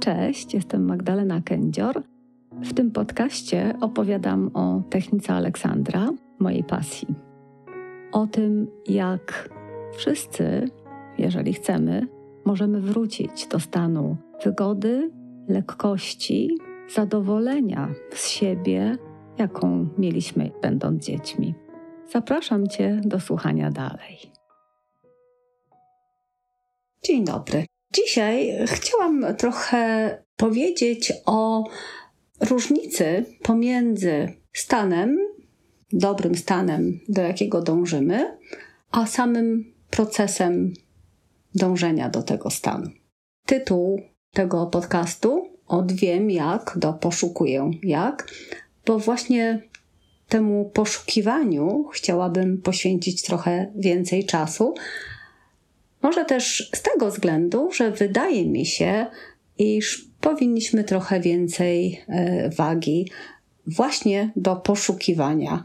Cześć, 0.00 0.54
jestem 0.54 0.84
Magdalena 0.84 1.40
Kędzior. 1.40 2.02
W 2.52 2.74
tym 2.74 2.90
podcaście 2.90 3.74
opowiadam 3.80 4.50
o 4.54 4.82
technice 4.90 5.32
Aleksandra, 5.32 6.08
mojej 6.38 6.64
pasji. 6.64 7.08
O 8.12 8.26
tym, 8.26 8.66
jak 8.86 9.50
wszyscy, 9.96 10.70
jeżeli 11.18 11.52
chcemy, 11.52 12.06
możemy 12.44 12.80
wrócić 12.80 13.46
do 13.46 13.60
stanu 13.60 14.16
wygody, 14.44 15.10
lekkości, 15.48 16.58
zadowolenia 16.94 17.88
z 18.14 18.28
siebie, 18.28 18.98
jaką 19.38 19.88
mieliśmy 19.98 20.50
będąc 20.62 21.04
dziećmi. 21.04 21.54
Zapraszam 22.12 22.66
Cię 22.66 23.00
do 23.04 23.20
słuchania 23.20 23.70
dalej. 23.70 24.18
Dzień 27.04 27.24
dobry. 27.24 27.77
Dzisiaj 27.94 28.58
chciałam 28.66 29.36
trochę 29.36 30.22
powiedzieć 30.36 31.12
o 31.26 31.64
różnicy 32.40 33.24
pomiędzy 33.42 34.32
stanem, 34.52 35.18
dobrym 35.92 36.34
stanem, 36.34 37.00
do 37.08 37.22
jakiego 37.22 37.62
dążymy, 37.62 38.38
a 38.90 39.06
samym 39.06 39.74
procesem 39.90 40.74
dążenia 41.54 42.08
do 42.08 42.22
tego 42.22 42.50
stanu. 42.50 42.90
Tytuł 43.46 44.02
tego 44.32 44.66
podcastu 44.66 45.48
od 45.66 45.92
wiem 45.92 46.30
jak 46.30 46.72
do 46.76 46.92
poszukuję 46.92 47.70
jak, 47.82 48.30
bo 48.86 48.98
właśnie 48.98 49.62
temu 50.28 50.70
poszukiwaniu 50.74 51.84
chciałabym 51.92 52.62
poświęcić 52.62 53.22
trochę 53.22 53.72
więcej 53.76 54.26
czasu. 54.26 54.74
Może 56.02 56.24
też 56.24 56.70
z 56.74 56.82
tego 56.82 57.10
względu, 57.10 57.72
że 57.72 57.90
wydaje 57.90 58.46
mi 58.46 58.66
się, 58.66 59.06
iż 59.58 60.08
powinniśmy 60.20 60.84
trochę 60.84 61.20
więcej 61.20 62.04
e, 62.08 62.50
wagi 62.50 63.10
właśnie 63.66 64.32
do 64.36 64.56
poszukiwania 64.56 65.64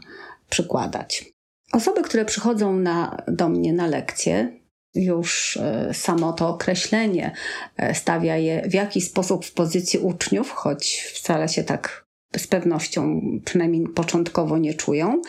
przykładać. 0.50 1.24
Osoby, 1.72 2.02
które 2.02 2.24
przychodzą 2.24 2.76
na, 2.76 3.16
do 3.28 3.48
mnie 3.48 3.72
na 3.72 3.86
lekcje, 3.86 4.60
już 4.94 5.56
e, 5.56 5.94
samo 5.94 6.32
to 6.32 6.48
określenie 6.48 7.32
e, 7.76 7.94
stawia 7.94 8.36
je 8.36 8.68
w 8.68 8.74
jakiś 8.74 9.04
sposób 9.04 9.44
w 9.44 9.52
pozycji 9.52 9.98
uczniów, 9.98 10.50
choć 10.50 11.12
wcale 11.14 11.48
się 11.48 11.64
tak 11.64 12.04
z 12.36 12.46
pewnością, 12.46 13.20
przynajmniej 13.44 13.88
początkowo, 13.88 14.58
nie 14.58 14.74
czują, 14.74 15.22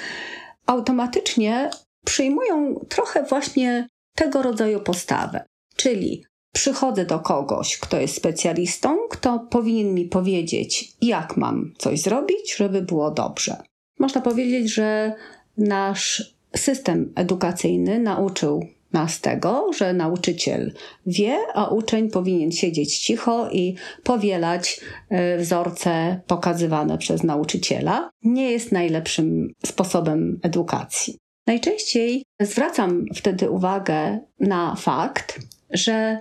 automatycznie 0.66 1.70
przyjmują 2.06 2.86
trochę 2.90 3.24
właśnie 3.24 3.88
tego 4.16 4.42
rodzaju 4.42 4.80
postawę. 4.80 5.46
Czyli 5.76 6.24
przychodzę 6.54 7.06
do 7.06 7.20
kogoś, 7.20 7.78
kto 7.78 8.00
jest 8.00 8.16
specjalistą, 8.16 8.98
kto 9.10 9.40
powinien 9.40 9.94
mi 9.94 10.06
powiedzieć, 10.06 10.94
jak 11.02 11.38
mam 11.38 11.74
coś 11.78 12.02
zrobić, 12.02 12.56
żeby 12.56 12.82
było 12.82 13.12
dobrze. 13.12 13.56
Można 14.00 14.22
powiedzieć, 14.22 14.74
że 14.74 15.14
nasz 15.58 16.36
system 16.56 17.14
edukacyjny 17.16 18.00
nauczył 18.00 18.68
nas 18.94 19.22
tego, 19.22 19.72
że 19.78 19.94
nauczyciel 19.94 20.74
wie, 21.06 21.38
a 21.54 21.68
uczeń 21.68 22.10
powinien 22.10 22.52
siedzieć 22.52 22.98
cicho 22.98 23.50
i 23.52 23.76
powielać 24.04 24.82
e, 25.10 25.38
wzorce 25.38 26.22
pokazywane 26.28 26.98
przez 26.98 27.24
nauczyciela. 27.24 28.10
Nie 28.24 28.52
jest 28.52 28.72
najlepszym 28.72 29.54
sposobem 29.66 30.40
edukacji. 30.44 31.18
Najczęściej 31.48 32.24
zwracam 32.42 33.06
wtedy 33.16 33.50
uwagę 33.50 34.20
na 34.40 34.76
fakt, 34.76 35.40
że 35.70 36.20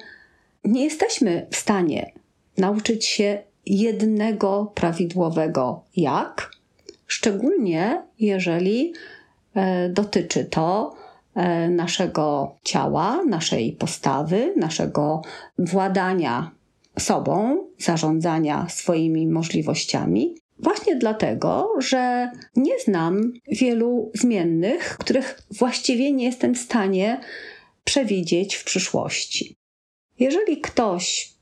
nie 0.65 0.85
jesteśmy 0.85 1.47
w 1.51 1.57
stanie 1.57 2.13
nauczyć 2.59 3.07
się 3.07 3.43
jednego 3.67 4.73
prawidłowego 4.75 5.85
jak, 5.97 6.51
szczególnie 7.07 8.03
jeżeli 8.19 8.93
e, 9.55 9.89
dotyczy 9.89 10.45
to 10.45 10.95
e, 11.35 11.69
naszego 11.69 12.57
ciała, 12.63 13.25
naszej 13.25 13.73
postawy, 13.73 14.55
naszego 14.57 15.23
władania 15.59 16.51
sobą, 16.99 17.67
zarządzania 17.79 18.67
swoimi 18.69 19.27
możliwościami. 19.27 20.35
Właśnie 20.59 20.97
dlatego, 20.97 21.71
że 21.79 22.31
nie 22.57 22.81
znam 22.81 23.33
wielu 23.49 24.11
zmiennych, 24.15 24.97
których 24.99 25.39
właściwie 25.51 26.13
nie 26.13 26.25
jestem 26.25 26.55
w 26.55 26.59
stanie 26.59 27.21
przewidzieć 27.85 28.55
w 28.55 28.65
przyszłości. 28.65 29.57
Jeżeli 30.19 30.61
ktoś 30.61 31.33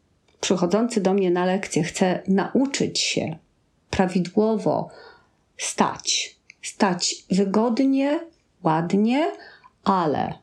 przychodzący 0.41 1.01
do 1.01 1.15
mnie 1.15 1.31
na 1.31 1.45
lekcję 1.45 1.83
chce 1.83 2.23
nauczyć 2.29 3.01
się 3.01 3.39
prawidłowo 3.91 4.89
stać, 5.57 6.37
stać 6.63 7.15
wygodnie, 7.31 8.21
ładnie, 8.65 9.33
ale 9.85 10.35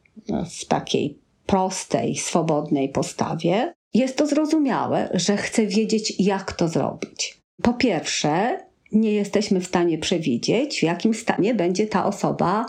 w 0.59 0.65
takiej 0.65 1.19
prostej, 1.45 2.15
swobodnej 2.15 2.89
postawie, 2.89 3.73
jest 3.93 4.17
to 4.17 4.27
zrozumiałe, 4.27 5.09
że 5.13 5.37
chce 5.37 5.65
wiedzieć, 5.65 6.13
jak 6.19 6.53
to 6.53 6.67
zrobić. 6.67 7.38
Po 7.61 7.73
pierwsze, 7.73 8.59
nie 8.91 9.13
jesteśmy 9.13 9.59
w 9.59 9.67
stanie 9.67 9.97
przewidzieć, 9.97 10.79
w 10.79 10.83
jakim 10.83 11.13
stanie 11.13 11.53
będzie 11.53 11.87
ta 11.87 12.05
osoba 12.05 12.65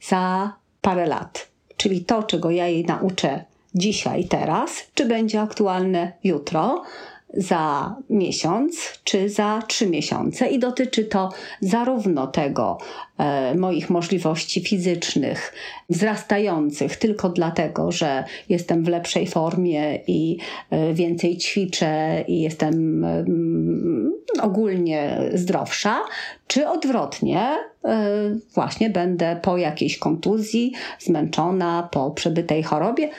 za 0.00 0.52
parę 0.80 1.06
lat. 1.06 1.48
Czyli 1.76 2.04
to, 2.04 2.22
czego 2.22 2.50
ja 2.50 2.66
jej 2.66 2.84
nauczę 2.84 3.44
dzisiaj, 3.74 4.24
teraz, 4.24 4.70
czy 4.94 5.06
będzie 5.06 5.40
aktualne 5.40 6.12
jutro, 6.24 6.82
za 7.34 7.96
miesiąc 8.10 9.00
czy 9.04 9.28
za 9.28 9.62
trzy 9.68 9.86
miesiące 9.86 10.48
i 10.48 10.58
dotyczy 10.58 11.04
to 11.04 11.28
zarówno 11.60 12.26
tego 12.26 12.78
e, 13.18 13.54
moich 13.54 13.90
możliwości 13.90 14.60
fizycznych 14.64 15.54
wzrastających 15.90 16.96
tylko 16.96 17.28
dlatego, 17.28 17.92
że 17.92 18.24
jestem 18.48 18.84
w 18.84 18.88
lepszej 18.88 19.26
formie 19.26 19.96
i 20.06 20.38
e, 20.70 20.94
więcej 20.94 21.36
ćwiczę 21.36 22.24
i 22.28 22.40
jestem 22.40 23.04
e, 23.04 23.24
ogólnie 24.42 25.30
zdrowsza, 25.34 26.00
czy 26.46 26.68
odwrotnie, 26.68 27.58
e, 27.84 28.08
właśnie 28.54 28.90
będę 28.90 29.40
po 29.42 29.56
jakiejś 29.56 29.98
kontuzji 29.98 30.72
zmęczona, 30.98 31.88
po 31.92 32.10
przebytej 32.10 32.62
chorobie, 32.62 33.10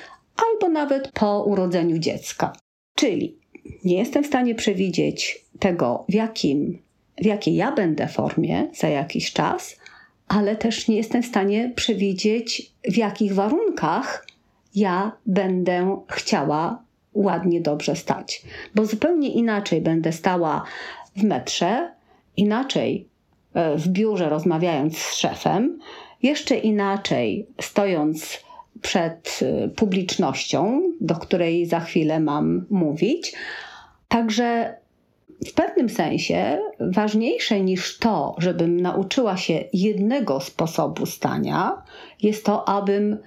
albo 0.47 0.69
nawet 0.69 1.11
po 1.11 1.43
urodzeniu 1.43 1.97
dziecka. 1.97 2.53
Czyli 2.95 3.42
nie 3.83 3.97
jestem 3.97 4.23
w 4.23 4.27
stanie 4.27 4.55
przewidzieć 4.55 5.45
tego, 5.59 6.05
w, 6.09 6.13
jakim, 6.13 6.81
w 7.21 7.25
jakiej 7.25 7.55
ja 7.55 7.71
będę 7.71 8.07
formie 8.07 8.67
za 8.73 8.87
jakiś 8.87 9.33
czas, 9.33 9.79
ale 10.27 10.55
też 10.55 10.87
nie 10.87 10.97
jestem 10.97 11.23
w 11.23 11.27
stanie 11.27 11.71
przewidzieć, 11.75 12.71
w 12.83 12.97
jakich 12.97 13.33
warunkach 13.33 14.27
ja 14.75 15.11
będę 15.25 15.97
chciała 16.07 16.83
ładnie, 17.13 17.61
dobrze 17.61 17.95
stać. 17.95 18.41
Bo 18.75 18.85
zupełnie 18.85 19.29
inaczej 19.29 19.81
będę 19.81 20.11
stała 20.11 20.63
w 21.15 21.23
metrze, 21.23 21.91
inaczej 22.37 23.07
e, 23.53 23.77
w 23.77 23.87
biurze 23.87 24.29
rozmawiając 24.29 24.97
z 24.97 25.15
szefem, 25.15 25.79
jeszcze 26.23 26.55
inaczej 26.55 27.47
stojąc 27.61 28.43
przed 28.83 29.39
y, 29.41 29.69
publicznością, 29.69 30.81
do 31.01 31.15
której 31.15 31.65
za 31.65 31.79
chwilę 31.79 32.19
mam 32.19 32.65
mówić. 32.69 33.33
Także 34.07 34.75
w 35.45 35.53
pewnym 35.53 35.89
sensie 35.89 36.59
ważniejsze 36.79 37.61
niż 37.61 37.97
to, 37.97 38.35
żebym 38.37 38.79
nauczyła 38.79 39.37
się 39.37 39.63
jednego 39.73 40.39
sposobu 40.39 41.05
stania, 41.05 41.83
jest 42.21 42.45
to, 42.45 42.67
abym 42.67 43.17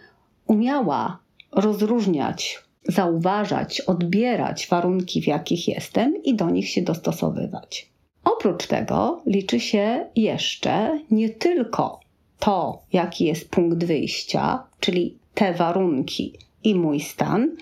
umiała 0.47 1.19
rozróżniać, 1.53 2.59
zauważać, 2.89 3.81
odbierać 3.81 4.67
warunki, 4.71 5.23
w 5.23 5.27
jakich 5.27 5.69
jestem 5.69 6.23
i 6.23 6.35
do 6.35 6.51
nich 6.51 6.69
się 6.69 6.83
dostosowywać. 6.83 7.91
Oprócz 8.25 8.67
tego 8.67 9.23
liczy 9.27 9.61
się 9.61 10.07
jeszcze 10.17 11.01
nie 11.11 11.29
tylko 11.29 12.01
to, 12.39 12.83
jaki 12.93 13.25
jest 13.25 13.51
punkt 13.51 13.85
wyjścia, 13.85 14.63
czyli 14.81 15.19
te 15.37 15.53
warunki 15.53 16.39
i 16.65 16.75
mój 16.75 17.01
stan, 17.01 17.57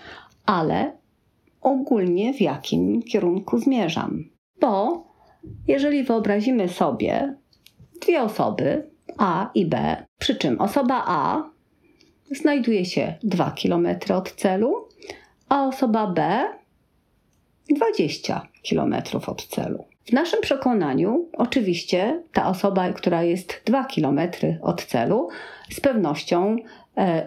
ale 0.46 0.92
ogólnie 1.60 2.34
w 2.34 2.40
jakim 2.40 3.02
kierunku 3.02 3.58
zmierzam. 3.58 4.24
Bo 4.60 5.04
jeżeli 5.68 6.04
wyobrazimy 6.04 6.68
sobie 6.68 7.34
dwie 8.02 8.22
osoby, 8.22 8.90
A 9.18 9.50
i 9.54 9.66
B, 9.66 10.04
przy 10.18 10.36
czym 10.36 10.60
osoba 10.60 11.04
A 11.06 11.50
znajduje 12.30 12.84
się 12.84 13.14
2 13.22 13.54
km 13.62 13.86
od 14.14 14.32
celu, 14.32 14.88
a 15.48 15.66
osoba 15.66 16.06
B 16.06 16.44
20 17.70 18.48
km 18.70 18.94
od 19.26 19.46
celu. 19.46 19.84
W 20.04 20.12
naszym 20.12 20.40
przekonaniu, 20.40 21.28
oczywiście, 21.32 22.22
ta 22.32 22.48
osoba, 22.48 22.92
która 22.92 23.22
jest 23.22 23.62
2 23.66 23.84
km 23.84 24.20
od 24.62 24.84
celu, 24.84 25.28
z 25.70 25.80
pewnością 25.80 26.56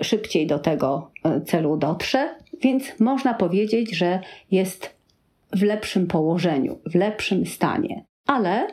szybciej 0.02 0.48
do 0.48 0.60
tego 0.60 1.12
e, 1.24 1.42
celu 1.42 1.78
dotrze, 1.78 2.36
więc 2.62 3.00
można 3.00 3.34
powiedzieć, 3.34 3.96
że 3.96 4.20
jest 4.52 4.96
w 5.52 5.64
lepszym 5.64 6.08
położeniu, 6.08 6.80
w 6.86 6.96
lepszym 6.96 7.46
stanie. 7.46 8.04
Ale 8.26 8.68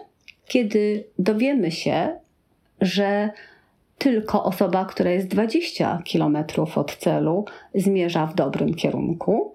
kiedy 0.47 1.05
dowiemy 1.19 1.71
się, 1.71 2.19
że 2.81 3.31
tylko 3.99 4.45
osoba, 4.45 4.85
która 4.85 5.11
jest 5.11 5.29
20 5.29 6.03
km 6.13 6.37
od 6.75 6.97
celu, 6.97 7.45
zmierza 7.75 8.27
w 8.27 8.35
dobrym 8.35 8.75
kierunku, 8.75 9.55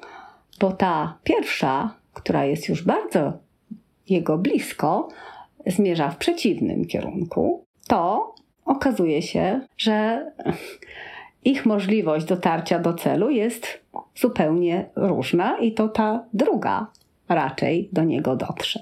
bo 0.60 0.72
ta 0.72 1.18
pierwsza, 1.24 1.96
która 2.14 2.46
jest 2.46 2.70
już 2.70 2.84
bardzo 2.84 3.34
jego 4.10 4.38
blisko, 4.38 5.08
zmierza 5.68 6.10
w 6.10 6.18
przeciwnym 6.18 6.86
kierunku, 6.86 7.66
to 7.88 8.34
okazuje 8.66 9.22
się, 9.22 9.62
że 9.78 10.26
ich 11.46 11.66
możliwość 11.66 12.26
dotarcia 12.26 12.80
do 12.80 12.94
celu 12.94 13.30
jest 13.30 13.82
zupełnie 14.16 14.90
różna 14.96 15.58
i 15.58 15.74
to 15.74 15.88
ta 15.88 16.26
druga 16.34 16.88
raczej 17.30 17.90
do 17.94 18.04
niego 18.04 18.36
dotrze. 18.36 18.80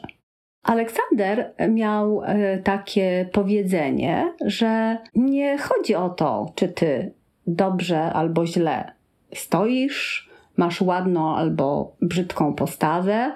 Aleksander 0.64 1.54
miał 1.70 2.24
e, 2.24 2.58
takie 2.58 3.30
powiedzenie, 3.32 4.34
że 4.46 4.98
nie 5.16 5.58
chodzi 5.58 5.96
o 5.96 6.10
to, 6.10 6.52
czy 6.56 6.68
ty 6.68 7.12
dobrze 7.48 8.14
albo 8.14 8.46
źle 8.46 8.92
stoisz, 9.34 10.30
masz 10.58 10.82
ładną 10.82 11.36
albo 11.36 11.96
brzydką 12.02 12.54
postawę. 12.54 13.32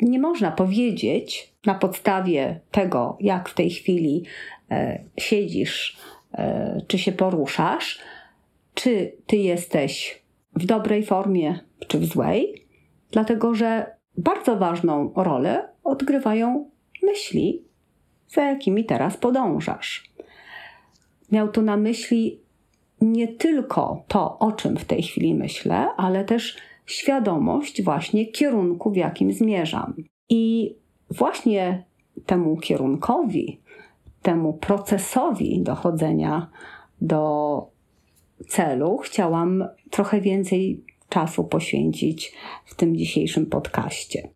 Nie 0.00 0.18
można 0.18 0.50
powiedzieć 0.50 1.52
na 1.66 1.74
podstawie 1.74 2.60
tego, 2.70 3.16
jak 3.20 3.48
w 3.48 3.54
tej 3.54 3.70
chwili 3.70 4.24
e, 4.70 4.98
siedzisz, 5.18 5.96
e, 6.34 6.80
czy 6.86 6.98
się 6.98 7.12
poruszasz, 7.12 7.98
czy 8.74 9.16
ty 9.26 9.36
jesteś 9.36 10.22
w 10.56 10.66
dobrej 10.66 11.02
formie, 11.04 11.60
czy 11.88 11.98
w 11.98 12.04
złej, 12.04 12.66
dlatego 13.10 13.54
że 13.54 13.96
bardzo 14.18 14.56
ważną 14.56 15.12
rolę 15.16 15.68
odgrywają 15.84 16.70
myśli, 17.02 17.64
za 18.28 18.42
jakimi 18.42 18.84
teraz 18.84 19.16
podążasz. 19.16 20.12
Miał 21.32 21.48
tu 21.48 21.62
na 21.62 21.76
myśli 21.76 22.40
nie 23.00 23.28
tylko 23.28 24.04
to, 24.08 24.38
o 24.38 24.52
czym 24.52 24.76
w 24.76 24.84
tej 24.84 25.02
chwili 25.02 25.34
myślę, 25.34 25.88
ale 25.96 26.24
też 26.24 26.56
świadomość 26.86 27.82
właśnie 27.82 28.26
kierunku, 28.26 28.90
w 28.90 28.96
jakim 28.96 29.32
zmierzam. 29.32 29.94
I 30.28 30.74
właśnie 31.10 31.84
temu 32.26 32.56
kierunkowi, 32.56 33.60
temu 34.22 34.52
procesowi 34.52 35.62
dochodzenia 35.62 36.50
do 37.00 37.71
celu 38.48 38.98
chciałam 38.98 39.68
trochę 39.90 40.20
więcej 40.20 40.84
czasu 41.08 41.44
poświęcić 41.44 42.32
w 42.66 42.74
tym 42.74 42.96
dzisiejszym 42.96 43.46
podcaście. 43.46 44.28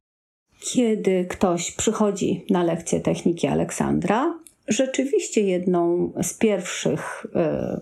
Kiedy 0.61 1.25
ktoś 1.25 1.73
przychodzi 1.73 2.45
na 2.51 2.63
lekcję 2.63 3.01
techniki 3.01 3.47
Aleksandra, 3.47 4.39
rzeczywiście 4.69 5.41
jedną 5.41 6.13
z 6.23 6.35
pierwszych 6.35 7.27
y, 7.27 7.81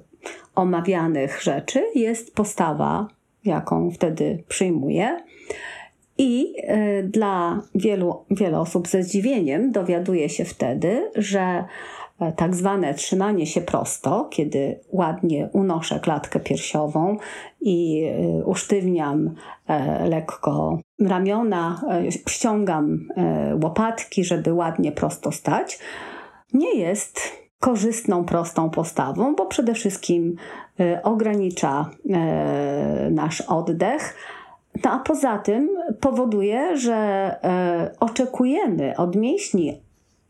omawianych 0.55 1.43
rzeczy 1.43 1.85
jest 1.94 2.35
postawa, 2.35 3.09
jaką 3.44 3.91
wtedy 3.91 4.43
przyjmuje. 4.49 5.20
I 6.19 6.55
y, 7.00 7.03
dla 7.03 7.62
wielu, 7.75 8.25
wielu 8.31 8.61
osób 8.61 8.88
ze 8.88 9.03
zdziwieniem 9.03 9.73
dowiaduje 9.73 10.29
się 10.29 10.44
wtedy, 10.44 11.11
że 11.15 11.65
tak 12.37 12.55
zwane 12.55 12.94
trzymanie 12.94 13.46
się 13.46 13.61
prosto, 13.61 14.28
kiedy 14.31 14.81
ładnie 14.93 15.49
unoszę 15.52 16.00
klatkę 16.00 16.40
piersiową 16.40 17.16
i 17.61 18.05
e, 18.05 18.44
usztywniam 18.44 19.34
e, 19.69 20.08
lekko 20.08 20.78
ramiona, 21.00 21.81
ściągam 22.28 23.08
łopatki, 23.62 24.25
żeby 24.25 24.52
ładnie 24.52 24.93
prosto 24.93 25.32
stać, 25.32 25.78
nie 26.52 26.75
jest 26.75 27.20
korzystną, 27.61 28.25
prostą 28.25 28.70
postawą, 28.70 29.34
bo 29.34 29.46
przede 29.46 29.75
wszystkim 29.75 30.37
ogranicza 31.02 31.90
nasz 33.10 33.40
oddech. 33.40 34.17
No 34.84 34.90
a 34.90 34.99
poza 34.99 35.38
tym 35.38 35.69
powoduje, 36.00 36.76
że 36.76 37.31
oczekujemy 38.00 38.96
od 38.96 39.17
mięśni 39.17 39.83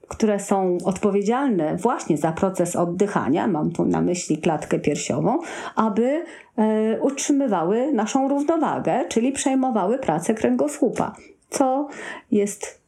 które 0.08 0.40
są 0.40 0.78
odpowiedzialne 0.84 1.76
właśnie 1.76 2.16
za 2.16 2.32
proces 2.32 2.76
oddychania, 2.76 3.46
mam 3.46 3.70
tu 3.70 3.84
na 3.84 4.00
myśli 4.00 4.38
klatkę 4.38 4.78
piersiową, 4.78 5.38
aby 5.76 6.24
e, 6.56 7.00
utrzymywały 7.00 7.92
naszą 7.92 8.28
równowagę, 8.28 9.04
czyli 9.08 9.32
przejmowały 9.32 9.98
pracę 9.98 10.34
kręgosłupa, 10.34 11.16
co 11.50 11.88
jest 12.30 12.80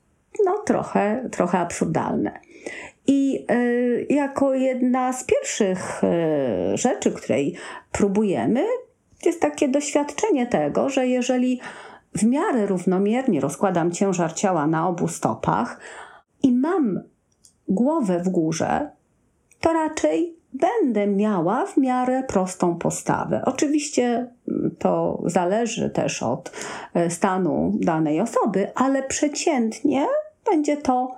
no, 0.45 0.59
trochę, 0.67 1.29
trochę 1.33 1.59
absurdalne. 1.59 2.41
I 3.07 3.47
y, 3.51 4.07
jako 4.11 4.55
jedna 4.55 5.13
z 5.13 5.25
pierwszych 5.25 6.05
y, 6.05 6.77
rzeczy, 6.77 7.13
której 7.13 7.57
próbujemy, 7.93 8.65
jest 9.27 9.41
takie 9.41 9.69
doświadczenie 9.69 10.47
tego, 10.47 10.89
że 10.89 11.07
jeżeli 11.07 11.61
w 12.15 12.23
miarę 12.23 12.67
równomiernie 12.67 13.41
rozkładam 13.41 13.93
ciężar 13.93 14.33
ciała 14.33 14.67
na 14.67 14.89
obu 14.89 15.09
stopach, 15.09 15.81
i 16.43 16.53
mam 16.53 17.01
głowę 17.69 18.21
w 18.21 18.29
górze, 18.29 18.91
to 19.61 19.73
raczej 19.73 20.37
będę 20.53 21.07
miała 21.07 21.67
w 21.67 21.77
miarę 21.77 22.23
prostą 22.23 22.79
postawę. 22.79 23.43
Oczywiście 23.45 24.31
mm, 24.49 24.77
to 24.79 25.23
zależy 25.27 25.91
też 25.91 26.23
od 26.23 26.53
e, 26.95 27.11
stanu 27.11 27.73
danej 27.81 28.21
osoby, 28.21 28.75
ale 28.75 29.03
przeciętnie 29.03 30.07
będzie 30.51 30.77
to 30.77 31.11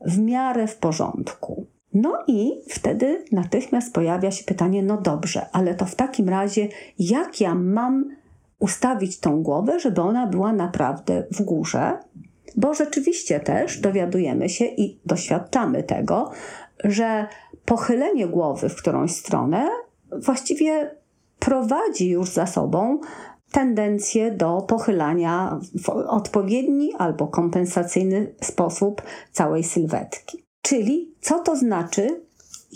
w 0.00 0.18
miarę 0.18 0.66
w 0.66 0.76
porządku. 0.76 1.66
No 1.94 2.24
i 2.26 2.52
wtedy 2.68 3.24
natychmiast 3.32 3.94
pojawia 3.94 4.30
się 4.30 4.44
pytanie: 4.44 4.82
no 4.82 4.96
dobrze, 4.96 5.46
ale 5.52 5.74
to 5.74 5.86
w 5.86 5.94
takim 5.94 6.28
razie, 6.28 6.68
jak 6.98 7.40
ja 7.40 7.54
mam 7.54 8.04
ustawić 8.58 9.20
tą 9.20 9.42
głowę, 9.42 9.80
żeby 9.80 10.00
ona 10.00 10.26
była 10.26 10.52
naprawdę 10.52 11.24
w 11.30 11.42
górze, 11.42 11.98
bo 12.56 12.74
rzeczywiście 12.74 13.40
też 13.40 13.80
dowiadujemy 13.80 14.48
się 14.48 14.64
i 14.64 15.00
doświadczamy 15.06 15.82
tego, 15.82 16.30
że 16.84 17.26
pochylenie 17.64 18.26
głowy 18.26 18.68
w 18.68 18.76
którąś 18.76 19.10
stronę 19.10 19.68
właściwie 20.12 20.96
prowadzi 21.38 22.08
już 22.08 22.30
za 22.30 22.46
sobą 22.46 23.00
tendencję 23.52 24.30
do 24.30 24.62
pochylania 24.62 25.60
w 25.82 25.88
odpowiedni 25.88 26.94
albo 26.98 27.26
kompensacyjny 27.26 28.34
sposób 28.42 29.02
całej 29.32 29.64
sylwetki. 29.64 30.44
Czyli 30.62 31.14
co 31.20 31.38
to 31.38 31.56
znaczy, 31.56 32.22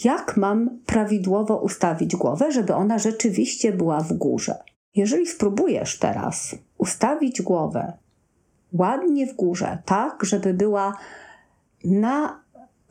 jak 0.04 0.36
mam 0.36 0.78
prawidłowo 0.86 1.56
ustawić 1.56 2.16
głowę, 2.16 2.52
żeby 2.52 2.74
ona 2.74 2.98
rzeczywiście 2.98 3.72
była 3.72 4.00
w 4.00 4.12
górze. 4.12 4.54
Jeżeli 4.94 5.26
spróbujesz 5.26 5.98
teraz 5.98 6.54
ustawić 6.78 7.42
głowę 7.42 7.92
ładnie 8.72 9.26
w 9.26 9.36
górze, 9.36 9.78
tak, 9.84 10.24
żeby 10.24 10.54
była 10.54 10.96
na 11.84 12.42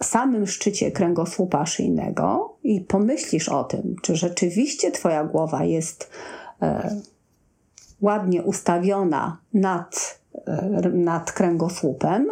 samym 0.04 0.48
szczycie 0.48 0.92
kręgosłupa 0.92 1.66
szyjnego 1.66 2.58
i 2.64 2.82
pomyślisz 2.82 3.50
o 3.50 3.64
tym, 3.64 3.96
czy 4.02 4.16
rzeczywiście 4.16 4.92
Twoja 4.92 5.24
głowa 5.24 5.64
jest 5.64 6.10
e, 6.62 6.96
ładnie 8.02 8.44
ustawiona 8.44 9.38
nad, 9.54 10.20
e, 10.48 10.90
nad 10.94 11.32
kręgosłupem, 11.32 12.28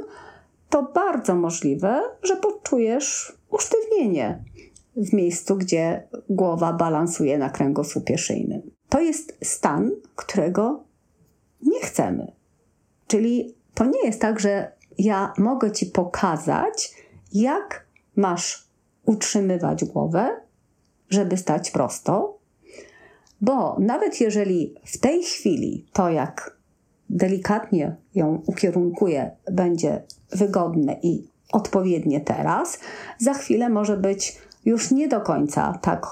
to 0.69 0.83
bardzo 0.83 1.35
możliwe, 1.35 2.01
że 2.23 2.35
poczujesz 2.35 3.37
usztywnienie 3.49 4.43
w 4.95 5.13
miejscu, 5.13 5.55
gdzie 5.55 6.07
głowa 6.29 6.73
balansuje 6.73 7.37
na 7.37 7.49
kręgosłupie 7.49 8.17
szyjnym. 8.17 8.61
To 8.89 8.99
jest 8.99 9.37
stan, 9.43 9.91
którego 10.15 10.83
nie 11.61 11.79
chcemy. 11.79 12.38
Czyli 13.09 13.55
to 13.73 13.85
nie 13.85 14.05
jest 14.05 14.21
tak, 14.21 14.39
że 14.39 14.71
ja 14.97 15.33
mogę 15.37 15.71
ci 15.71 15.85
pokazać, 15.85 16.95
jak 17.33 17.85
masz 18.15 18.67
utrzymywać 19.05 19.85
głowę, 19.85 20.41
żeby 21.09 21.37
stać 21.37 21.71
prosto, 21.71 22.37
bo 23.41 23.77
nawet 23.79 24.21
jeżeli 24.21 24.75
w 24.85 24.97
tej 24.97 25.23
chwili 25.23 25.85
to, 25.93 26.09
jak 26.09 26.57
delikatnie 27.09 27.95
ją 28.15 28.43
ukierunkuję, 28.45 29.31
będzie 29.51 30.03
wygodne 30.31 30.99
i 31.03 31.27
odpowiednie 31.51 32.21
teraz, 32.21 32.79
za 33.17 33.33
chwilę 33.33 33.69
może 33.69 33.97
być 33.97 34.37
już 34.65 34.91
nie 34.91 35.07
do 35.07 35.21
końca 35.21 35.79
tak 35.81 36.07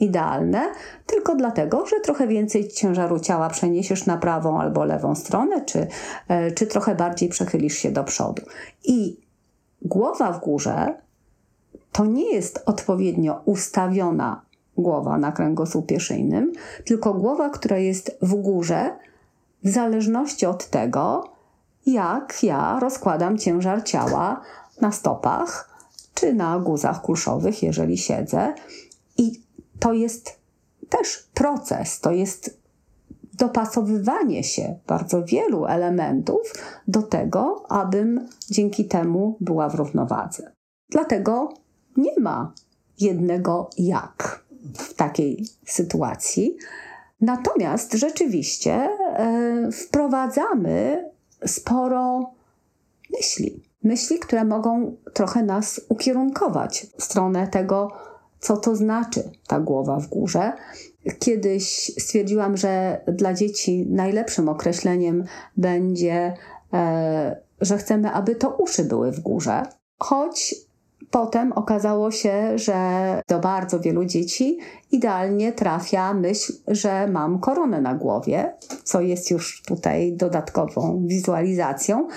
idealne, 0.00 0.72
tylko 1.06 1.34
dlatego, 1.34 1.86
że 1.86 2.00
trochę 2.00 2.26
więcej 2.26 2.68
ciężaru 2.68 3.20
ciała 3.20 3.50
przeniesiesz 3.50 4.06
na 4.06 4.16
prawą 4.16 4.60
albo 4.60 4.84
lewą 4.84 5.14
stronę, 5.14 5.64
czy, 5.64 5.86
e, 6.28 6.50
czy 6.50 6.66
trochę 6.66 6.94
bardziej 6.94 7.28
przechylisz 7.28 7.74
się 7.74 7.90
do 7.90 8.04
przodu. 8.04 8.42
I 8.84 9.16
głowa 9.82 10.32
w 10.32 10.40
górze 10.40 10.94
to 11.92 12.06
nie 12.06 12.32
jest 12.32 12.62
odpowiednio 12.66 13.40
ustawiona 13.44 14.42
głowa 14.76 15.18
na 15.18 15.32
kręgosłupie 15.32 16.00
szyjnym, 16.00 16.52
tylko 16.84 17.14
głowa, 17.14 17.50
która 17.50 17.78
jest 17.78 18.18
w 18.22 18.34
górze, 18.34 18.96
w 19.64 19.68
zależności 19.68 20.46
od 20.46 20.66
tego, 20.66 21.30
jak 21.86 22.42
ja 22.42 22.78
rozkładam 22.80 23.38
ciężar 23.38 23.84
ciała 23.84 24.40
na 24.80 24.92
stopach 24.92 25.78
czy 26.14 26.32
na 26.32 26.58
guzach 26.58 27.02
kulszowych, 27.02 27.62
jeżeli 27.62 27.98
siedzę. 27.98 28.54
I 29.16 29.47
to 29.78 29.92
jest 29.92 30.40
też 30.88 31.28
proces, 31.34 32.00
to 32.00 32.10
jest 32.10 32.58
dopasowywanie 33.34 34.44
się 34.44 34.78
bardzo 34.86 35.24
wielu 35.24 35.66
elementów 35.66 36.52
do 36.88 37.02
tego, 37.02 37.64
abym 37.68 38.28
dzięki 38.50 38.84
temu 38.84 39.36
była 39.40 39.68
w 39.68 39.74
równowadze. 39.74 40.52
Dlatego 40.90 41.54
nie 41.96 42.20
ma 42.20 42.52
jednego 43.00 43.70
jak 43.78 44.44
w 44.74 44.94
takiej 44.94 45.46
sytuacji. 45.66 46.56
Natomiast 47.20 47.94
rzeczywiście 47.94 48.72
e, 48.72 49.68
wprowadzamy 49.72 51.04
sporo 51.46 52.30
myśli. 53.16 53.62
Myśli, 53.82 54.18
które 54.18 54.44
mogą 54.44 54.96
trochę 55.12 55.42
nas 55.42 55.80
ukierunkować 55.88 56.86
w 56.98 57.04
stronę 57.04 57.48
tego, 57.48 57.92
co 58.40 58.56
to 58.56 58.76
znaczy 58.76 59.30
ta 59.46 59.60
głowa 59.60 60.00
w 60.00 60.08
górze. 60.08 60.52
Kiedyś 61.18 61.92
stwierdziłam, 61.98 62.56
że 62.56 63.00
dla 63.06 63.34
dzieci 63.34 63.86
najlepszym 63.90 64.48
określeniem 64.48 65.24
będzie, 65.56 66.34
e, 66.72 67.40
że 67.60 67.78
chcemy, 67.78 68.10
aby 68.10 68.34
to 68.34 68.50
uszy 68.50 68.84
były 68.84 69.12
w 69.12 69.20
górze, 69.20 69.62
choć 69.98 70.54
Potem 71.10 71.52
okazało 71.52 72.10
się, 72.10 72.58
że 72.58 72.76
do 73.28 73.38
bardzo 73.38 73.80
wielu 73.80 74.04
dzieci 74.04 74.58
idealnie 74.92 75.52
trafia 75.52 76.14
myśl, 76.14 76.52
że 76.68 77.06
mam 77.06 77.38
koronę 77.38 77.80
na 77.80 77.94
głowie, 77.94 78.54
co 78.84 79.00
jest 79.00 79.30
już 79.30 79.62
tutaj 79.62 80.12
dodatkową 80.12 81.02
wizualizacją, 81.06 82.08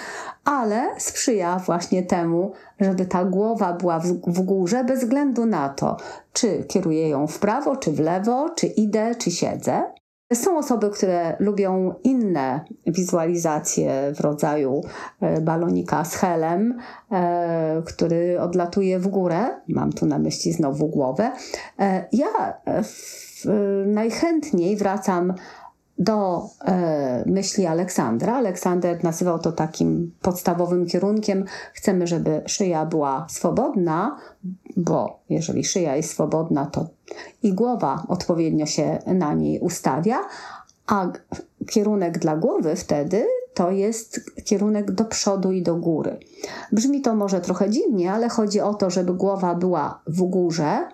ale 0.46 0.90
sprzyja 0.98 1.60
właśnie 1.60 2.04
temu, 2.04 2.52
żeby 2.80 3.06
ta 3.06 3.26
głowa 3.26 3.74
była 3.74 4.00
w, 4.00 4.08
w 4.28 4.42
górze, 4.42 4.84
bez 4.84 5.00
względu 5.00 5.46
na 5.46 5.70
to, 5.70 5.98
czy 6.34 6.64
kieruję 6.64 7.10
ją 7.10 7.28
w 7.28 7.40
prawo, 7.40 7.76
czy 7.76 7.92
w 7.92 8.00
lewo, 8.00 8.50
czy 8.56 8.68
idę, 8.68 9.16
czy 9.16 9.32
siedzę. 9.32 9.84
Są 10.34 10.58
osoby, 10.58 10.90
które 10.90 11.36
lubią 11.40 11.94
inne 12.04 12.66
wizualizacje 12.88 14.14
w 14.16 14.20
rodzaju 14.20 14.82
e, 15.22 15.42
balonika 15.42 16.06
z 16.06 16.16
helem, 16.16 16.80
e, 17.12 17.82
który 17.86 18.42
odlatuje 18.42 19.00
w 19.00 19.08
górę. 19.08 19.62
Mam 19.68 19.94
tu 19.94 20.06
na 20.06 20.20
myśli 20.20 20.54
znowu 20.54 20.88
głowę. 20.88 21.32
E, 21.80 22.06
ja 22.12 22.62
najchętniej 23.86 24.76
wracam 24.76 25.34
do 26.02 26.50
e, 26.66 27.24
myśli 27.26 27.66
Aleksandra. 27.66 28.36
Aleksander 28.36 29.04
nazywał 29.04 29.40
to 29.40 29.52
takim 29.52 30.12
podstawowym 30.22 30.86
kierunkiem. 30.86 31.46
Chcemy, 31.74 32.08
żeby 32.08 32.42
szyja 32.46 32.86
była 32.86 33.26
swobodna, 33.30 34.18
bo 34.78 35.20
jeżeli 35.30 35.64
szyja 35.64 35.96
jest 35.96 36.10
swobodna, 36.10 36.66
to 36.66 36.88
i 37.44 37.54
głowa 37.54 38.04
odpowiednio 38.08 38.66
się 38.66 39.00
na 39.06 39.34
niej 39.34 39.60
ustawia, 39.60 40.20
a 40.88 41.08
kierunek 41.72 42.20
dla 42.20 42.38
głowy 42.38 42.76
wtedy 42.76 43.26
to 43.54 43.72
jest 43.72 44.32
kierunek 44.46 44.92
do 44.92 45.06
przodu 45.06 45.52
i 45.52 45.62
do 45.62 45.76
góry. 45.76 46.18
Brzmi 46.72 47.02
to 47.02 47.16
może 47.16 47.42
trochę 47.42 47.70
dziwnie, 47.70 48.14
ale 48.14 48.30
chodzi 48.30 48.62
o 48.62 48.74
to, 48.74 48.90
żeby 48.90 49.14
głowa 49.14 49.56
była 49.56 50.02
w 50.08 50.22
górze, 50.22 50.88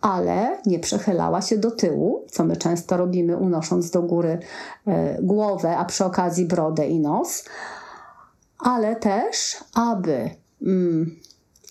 ale 0.00 0.58
nie 0.66 0.78
przechylała 0.78 1.42
się 1.42 1.58
do 1.58 1.70
tyłu, 1.70 2.24
co 2.30 2.44
my 2.44 2.56
często 2.56 2.96
robimy, 2.96 3.36
unosząc 3.36 3.90
do 3.90 4.02
góry 4.02 4.38
e, 4.86 5.22
głowę, 5.22 5.76
a 5.76 5.84
przy 5.84 6.04
okazji 6.04 6.46
brodę 6.46 6.88
i 6.88 7.00
nos, 7.00 7.44
ale 8.58 8.96
też, 8.96 9.56
aby 9.74 10.30
mm, 10.62 11.16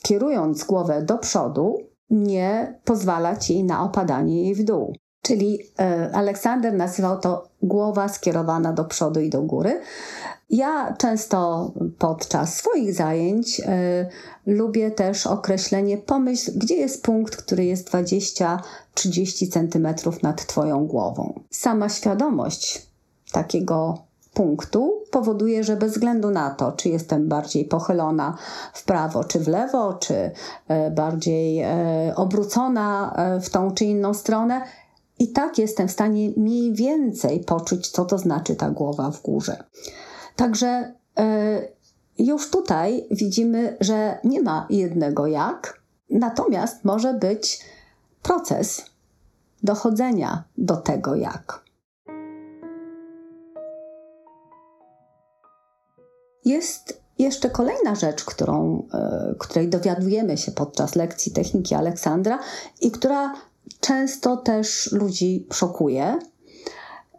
kierując 0.02 0.64
głowę 0.64 1.02
do 1.02 1.18
przodu, 1.18 1.78
nie 2.10 2.80
pozwalać 2.86 3.50
jej 3.50 3.64
na 3.64 3.84
opadanie 3.84 4.44
jej 4.44 4.56
w 4.56 4.64
dół. 4.64 4.96
Czyli 5.28 5.60
e, 5.80 6.10
Aleksander 6.14 6.74
nazywał 6.74 7.20
to 7.20 7.48
głowa 7.62 8.08
skierowana 8.08 8.74
do 8.74 8.86
przodu 8.86 9.20
i 9.20 9.30
do 9.30 9.42
góry. 9.42 9.82
Ja 10.50 10.96
często 10.98 11.72
podczas 11.98 12.56
swoich 12.56 12.94
zajęć 12.94 13.60
y, 13.60 13.64
lubię 14.46 14.92
też 14.92 15.28
określenie 15.28 15.98
pomyśl, 15.98 16.52
gdzie 16.56 16.76
jest 16.76 17.04
punkt, 17.04 17.36
który 17.36 17.66
jest 17.66 17.90
20-30 17.90 18.58
cm 19.52 19.88
nad 20.24 20.46
Twoją 20.46 20.88
głową. 20.88 21.40
Sama 21.50 21.90
świadomość 21.90 22.88
takiego 23.32 23.98
punktu 24.34 24.94
powoduje, 25.12 25.64
że 25.64 25.76
bez 25.76 25.92
względu 25.92 26.32
na 26.32 26.50
to, 26.50 26.72
czy 26.72 26.90
jestem 26.90 27.28
bardziej 27.28 27.66
pochylona 27.66 28.38
w 28.74 28.86
prawo 28.86 29.24
czy 29.24 29.40
w 29.40 29.48
lewo, 29.48 29.94
czy 29.94 30.14
y, 30.14 30.32
bardziej 30.92 31.66
obrócona 32.16 33.16
w 33.42 33.50
tą 33.50 33.72
czy 33.72 33.86
inną 33.86 34.14
stronę, 34.14 34.62
i 35.20 35.28
tak 35.28 35.58
jestem 35.58 35.88
w 35.88 35.92
stanie 35.92 36.30
mniej 36.38 36.74
więcej 36.74 37.40
poczuć, 37.40 37.88
co 37.88 38.06
to 38.06 38.18
znaczy 38.18 38.56
ta 38.56 38.70
głowa 38.70 39.12
w 39.12 39.22
górze. 39.22 39.64
Także 40.36 40.94
e, 41.20 41.68
już 42.18 42.50
tutaj 42.50 43.08
widzimy, 43.12 43.78
że 43.80 44.20
nie 44.24 44.42
ma 44.42 44.68
jednego 44.70 45.28
jak, 45.28 45.82
natomiast 46.10 46.86
może 46.86 47.14
być 47.14 47.66
proces 48.24 48.86
dochodzenia 49.64 50.44
do 50.58 50.78
tego 50.78 51.16
jak. 51.16 51.68
Jest 56.46 57.02
jeszcze 57.20 57.50
kolejna 57.50 57.96
rzecz, 57.96 58.26
którą, 58.26 58.88
e, 58.94 59.36
której 59.40 59.70
dowiadujemy 59.70 60.38
się 60.38 60.52
podczas 60.52 60.96
lekcji 60.96 61.32
techniki 61.32 61.76
Aleksandra 61.76 62.40
i 62.82 62.92
która 62.92 63.34
często 63.80 64.38
też 64.38 64.92
ludzi 64.92 65.48
szokuje, 65.54 66.20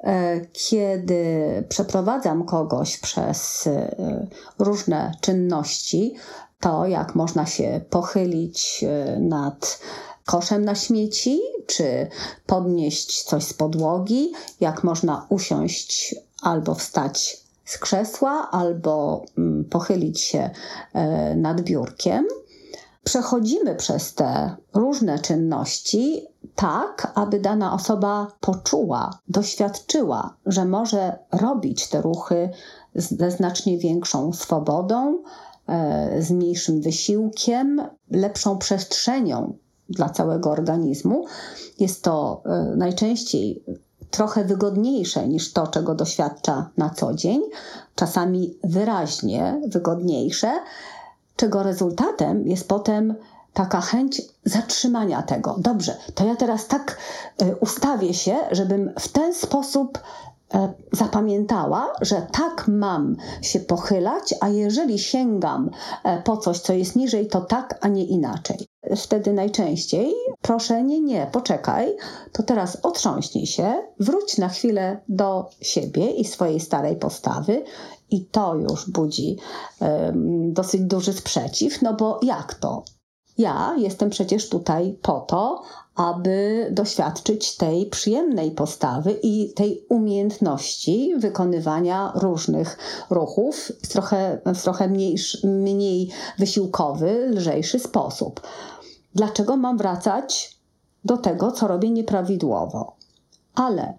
E, 0.05 0.41
kiedy 0.53 1.25
przeprowadzam 1.69 2.45
kogoś 2.45 2.99
przez 2.99 3.67
e, 3.67 4.27
różne 4.59 5.12
czynności, 5.21 6.15
to 6.61 6.87
jak 6.87 7.15
można 7.15 7.47
się 7.47 7.81
pochylić 7.91 8.85
e, 8.85 9.21
nad 9.21 9.81
koszem 10.25 10.65
na 10.65 10.75
śmieci, 10.75 11.41
czy 11.67 12.09
podnieść 12.47 13.23
coś 13.23 13.45
z 13.45 13.55
podłogi, 13.55 14.33
jak 14.61 14.85
można 14.85 15.27
usiąść 15.29 16.15
albo 16.43 16.75
wstać 16.75 17.41
z 17.65 17.79
krzesła, 17.79 18.50
albo 18.50 19.25
mm, 19.38 19.65
pochylić 19.65 20.21
się 20.21 20.50
nad 21.37 21.61
biurkiem. 21.61 22.27
Przechodzimy 23.05 23.75
przez 23.75 24.14
te 24.14 24.57
różne 24.75 25.19
czynności 25.19 26.26
tak, 26.55 27.12
aby 27.14 27.40
dana 27.40 27.75
osoba 27.75 28.26
poczuła, 28.40 29.19
doświadczyła, 29.28 30.37
że 30.47 30.64
może 30.64 31.19
robić 31.33 31.88
te 31.88 32.02
ruchy 32.02 32.50
ze 32.95 33.31
znacznie 33.31 33.78
większą 33.78 34.33
swobodą, 34.33 35.23
e, 35.69 36.23
z 36.23 36.31
mniejszym 36.31 36.81
wysiłkiem, 36.81 37.83
lepszą 38.11 38.59
przestrzenią 38.59 39.57
dla 39.88 40.09
całego 40.09 40.50
organizmu. 40.50 41.25
Jest 41.78 42.02
to 42.02 42.43
e, 42.45 42.76
najczęściej 42.76 43.64
trochę 44.11 44.45
wygodniejsze 44.45 45.28
niż 45.28 45.52
to, 45.52 45.67
czego 45.67 45.95
doświadcza 45.95 46.71
na 46.76 46.90
co 46.90 47.14
dzień, 47.14 47.43
czasami 47.95 48.59
wyraźnie 48.64 49.61
wygodniejsze, 49.67 50.50
czego 51.38 51.62
rezultatem 51.62 52.47
jest 52.47 52.68
potem 52.68 53.14
taka 53.52 53.80
chęć 53.80 54.23
zatrzymania 54.45 55.23
tego. 55.23 55.57
Dobrze, 55.59 55.97
to 56.14 56.26
ja 56.26 56.37
teraz 56.37 56.66
tak 56.66 56.99
e, 57.42 57.57
ustawię 57.57 58.14
się, 58.14 58.37
żebym 58.50 58.92
w 58.99 59.09
ten 59.09 59.35
sposób 59.35 59.99
e, 60.54 60.73
zapamiętała, 60.92 61.92
że 62.00 62.26
tak 62.33 62.64
mam 62.68 63.16
się 63.42 63.61
pochylać, 63.61 64.35
a 64.40 64.49
jeżeli 64.49 64.99
sięgam 64.99 65.71
e, 66.04 66.23
po 66.23 66.37
coś, 66.37 66.59
co 66.61 66.73
jest 66.73 66.97
niżej, 66.97 67.26
to 67.26 67.40
tak, 67.40 67.78
a 67.80 67.88
nie 67.88 68.04
inaczej. 68.04 68.66
Wtedy 68.97 69.33
najczęściej 69.33 70.14
proszę, 70.42 70.83
nie, 70.83 71.00
nie, 71.00 71.28
poczekaj, 71.33 71.97
to 72.33 72.42
teraz 72.42 72.78
otrząśnij 72.83 73.47
się, 73.47 73.75
wróć 74.00 74.38
na 74.38 74.49
chwilę 74.49 75.00
do 75.09 75.50
siebie 75.61 76.11
i 76.11 76.25
swojej 76.25 76.61
starej 76.61 76.97
postawy 76.97 77.64
i 78.11 78.25
to 78.25 78.55
już 78.55 78.91
budzi 78.91 79.37
dosyć 80.49 80.81
duży 80.81 81.12
sprzeciw, 81.12 81.83
no 81.83 81.95
bo 81.95 82.21
jak 82.23 82.55
to? 82.55 82.85
Ja 83.38 83.75
jestem 83.79 84.11
przecież 84.11 84.49
tutaj 84.49 84.99
po 85.03 85.21
to, 85.21 85.62
aby 85.95 86.69
doświadczyć 86.73 87.57
tej 87.57 87.87
przyjemnej 87.87 88.50
postawy 88.50 89.12
i 89.23 89.53
tej 89.55 89.85
umiejętności 89.88 91.15
wykonywania 91.17 92.12
różnych 92.15 92.79
ruchów 93.11 93.73
w 93.83 93.88
trochę, 93.88 94.41
w 94.55 94.62
trochę 94.62 94.88
mniejszy, 94.88 95.47
mniej 95.47 96.11
wysiłkowy, 96.38 97.29
lżejszy 97.35 97.79
sposób. 97.79 98.41
Dlaczego 99.15 99.57
mam 99.57 99.79
wracać 99.79 100.59
do 101.05 101.17
tego, 101.17 101.53
co 101.53 101.69
robię 101.69 101.91
nieprawidłowo? 101.91 102.97
Ale 103.55 103.99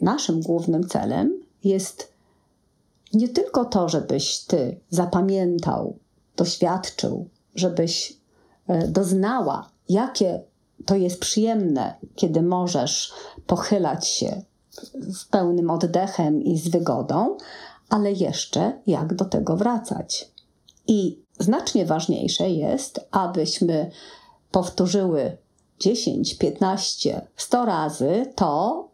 naszym 0.00 0.40
głównym 0.40 0.88
celem 0.88 1.40
jest 1.64 2.12
nie 3.12 3.28
tylko 3.28 3.64
to, 3.64 3.88
żebyś 3.88 4.38
ty 4.38 4.80
zapamiętał, 4.90 5.96
doświadczył, 6.36 7.28
żebyś 7.54 8.16
e, 8.68 8.88
doznała, 8.88 9.70
jakie 9.88 10.42
to 10.86 10.96
jest 10.96 11.20
przyjemne, 11.20 11.94
kiedy 12.14 12.42
możesz 12.42 13.12
pochylać 13.46 14.06
się 14.06 14.42
z 14.92 15.24
pełnym 15.24 15.70
oddechem 15.70 16.42
i 16.42 16.58
z 16.58 16.68
wygodą, 16.68 17.36
ale 17.88 18.12
jeszcze 18.12 18.72
jak 18.86 19.14
do 19.14 19.24
tego 19.24 19.56
wracać. 19.56 20.30
I 20.86 21.22
znacznie 21.38 21.86
ważniejsze 21.86 22.50
jest, 22.50 23.00
abyśmy 23.10 23.90
powtórzyły 24.50 25.36
10, 25.80 26.38
15, 26.38 27.26
100 27.36 27.64
razy 27.64 28.32
to, 28.34 28.88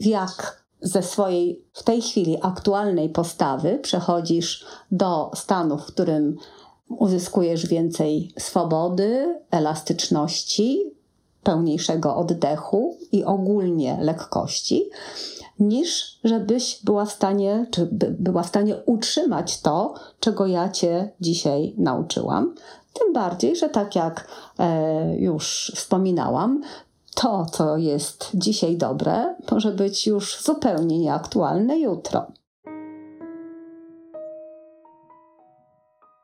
jak 0.00 0.63
ze 0.84 1.02
swojej 1.02 1.64
w 1.72 1.82
tej 1.82 2.02
chwili 2.02 2.38
aktualnej 2.42 3.08
postawy 3.08 3.78
przechodzisz 3.82 4.66
do 4.90 5.30
stanu, 5.34 5.78
w 5.78 5.86
którym 5.86 6.36
uzyskujesz 6.88 7.66
więcej 7.66 8.32
swobody, 8.38 9.40
elastyczności, 9.50 10.94
pełniejszego 11.42 12.16
oddechu 12.16 12.98
i 13.12 13.24
ogólnie 13.24 13.98
lekkości, 14.00 14.90
niż 15.58 16.18
żebyś 16.24 16.80
była 16.84 17.04
w 17.04 17.12
stanie, 17.12 17.66
czy 17.70 17.86
by, 17.86 18.16
była 18.18 18.42
w 18.42 18.48
stanie 18.48 18.76
utrzymać 18.86 19.60
to, 19.60 19.94
czego 20.20 20.46
ja 20.46 20.68
cię 20.68 21.10
dzisiaj 21.20 21.74
nauczyłam. 21.78 22.54
Tym 22.92 23.12
bardziej, 23.12 23.56
że 23.56 23.68
tak 23.68 23.96
jak 23.96 24.28
e, 24.58 25.16
już 25.16 25.72
wspominałam, 25.76 26.62
to, 27.14 27.46
co 27.52 27.76
jest 27.76 28.30
dzisiaj 28.34 28.76
dobre, 28.76 29.34
może 29.50 29.72
być 29.72 30.06
już 30.06 30.42
zupełnie 30.42 30.98
nieaktualne 30.98 31.78
jutro. 31.78 32.26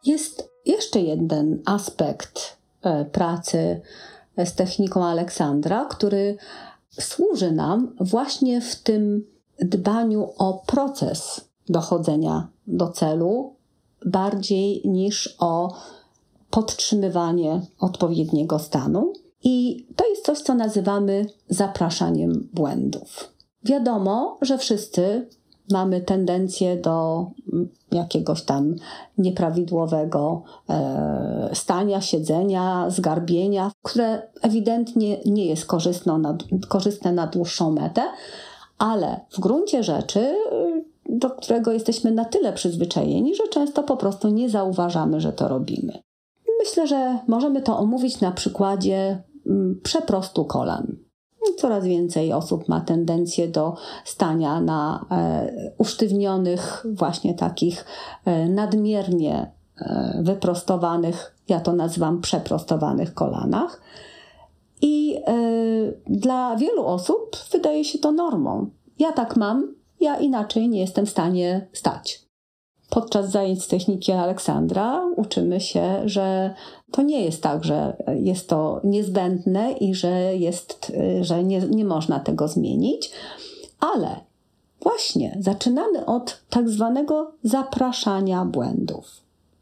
Jest 0.04 0.50
jeszcze 0.66 1.00
jeden 1.00 1.62
aspekt 1.66 2.56
e, 2.82 3.04
pracy 3.04 3.80
z 4.44 4.54
techniką 4.54 5.04
Aleksandra, 5.04 5.84
który 5.84 6.36
służy 6.90 7.52
nam 7.52 7.96
właśnie 8.00 8.60
w 8.60 8.76
tym 8.76 9.26
dbaniu 9.58 10.28
o 10.38 10.62
proces 10.66 11.40
dochodzenia 11.68 12.48
do 12.66 12.88
celu, 12.88 13.54
bardziej 14.06 14.82
niż 14.84 15.36
o 15.38 15.74
podtrzymywanie 16.50 17.60
odpowiedniego 17.78 18.58
stanu. 18.58 19.12
I 19.44 19.86
to 19.96 20.08
jest 20.08 20.26
coś, 20.26 20.38
co 20.38 20.54
nazywamy 20.54 21.26
zapraszaniem 21.48 22.48
błędów. 22.52 23.32
Wiadomo, 23.64 24.38
że 24.42 24.58
wszyscy 24.58 25.28
mamy 25.70 26.00
tendencję 26.00 26.76
do 26.76 27.26
mm, 27.52 27.68
jakiegoś 27.92 28.42
tam 28.42 28.76
nieprawidłowego 29.18 30.42
e, 30.70 31.50
stania, 31.52 32.00
siedzenia, 32.00 32.90
zgarbienia, 32.90 33.70
które 33.82 34.22
ewidentnie 34.42 35.20
nie 35.26 35.46
jest 35.46 35.66
korzystne 35.66 36.18
na, 36.18 36.38
korzystne 36.68 37.12
na 37.12 37.26
dłuższą 37.26 37.70
metę, 37.70 38.02
ale 38.78 39.20
w 39.30 39.40
gruncie 39.40 39.82
rzeczy, 39.82 40.34
do 41.08 41.30
którego 41.30 41.72
jesteśmy 41.72 42.10
na 42.10 42.24
tyle 42.24 42.52
przyzwyczajeni, 42.52 43.34
że 43.34 43.48
często 43.48 43.82
po 43.82 43.96
prostu 43.96 44.28
nie 44.28 44.48
zauważamy, 44.48 45.20
że 45.20 45.32
to 45.32 45.48
robimy. 45.48 46.02
Myślę, 46.58 46.86
że 46.86 47.18
możemy 47.28 47.62
to 47.62 47.78
omówić 47.78 48.20
na 48.20 48.32
przykładzie 48.32 49.22
przeprostu 49.82 50.44
kolan. 50.44 50.96
Coraz 51.56 51.84
więcej 51.84 52.32
osób 52.32 52.68
ma 52.68 52.80
tendencję 52.80 53.48
do 53.48 53.74
stania 54.04 54.60
na 54.60 55.06
e, 55.10 55.72
usztywnionych, 55.78 56.86
właśnie 56.94 57.34
takich 57.34 57.84
e, 58.24 58.48
nadmiernie 58.48 59.52
e, 59.78 60.20
wyprostowanych, 60.22 61.36
ja 61.48 61.60
to 61.60 61.72
nazywam 61.72 62.20
przeprostowanych 62.20 63.14
kolanach. 63.14 63.80
I 64.82 65.16
dla 66.06 66.56
wielu 66.56 66.86
osób 66.86 67.36
wydaje 67.52 67.84
się 67.84 67.98
to 67.98 68.12
normą. 68.12 68.70
Ja 68.98 69.12
tak 69.12 69.36
mam, 69.36 69.74
ja 70.00 70.16
inaczej 70.16 70.68
nie 70.68 70.80
jestem 70.80 71.06
w 71.06 71.10
stanie 71.10 71.68
stać. 71.72 72.30
Podczas 72.90 73.30
zajęć 73.30 73.62
z 73.62 73.68
techniki 73.68 74.12
Aleksandra 74.12 75.06
uczymy 75.16 75.60
się, 75.60 76.02
że 76.04 76.54
to 76.90 77.02
nie 77.02 77.24
jest 77.24 77.42
tak, 77.42 77.64
że 77.64 77.96
jest 78.14 78.48
to 78.48 78.80
niezbędne 78.84 79.72
i 79.72 79.94
że, 79.94 80.36
jest, 80.36 80.92
że 81.20 81.44
nie, 81.44 81.60
nie 81.60 81.84
można 81.84 82.20
tego 82.20 82.48
zmienić, 82.48 83.10
ale 83.80 84.20
właśnie 84.82 85.36
zaczynamy 85.40 86.06
od 86.06 86.40
tak 86.50 86.68
zwanego 86.68 87.32
zapraszania 87.42 88.44
błędów, 88.44 89.06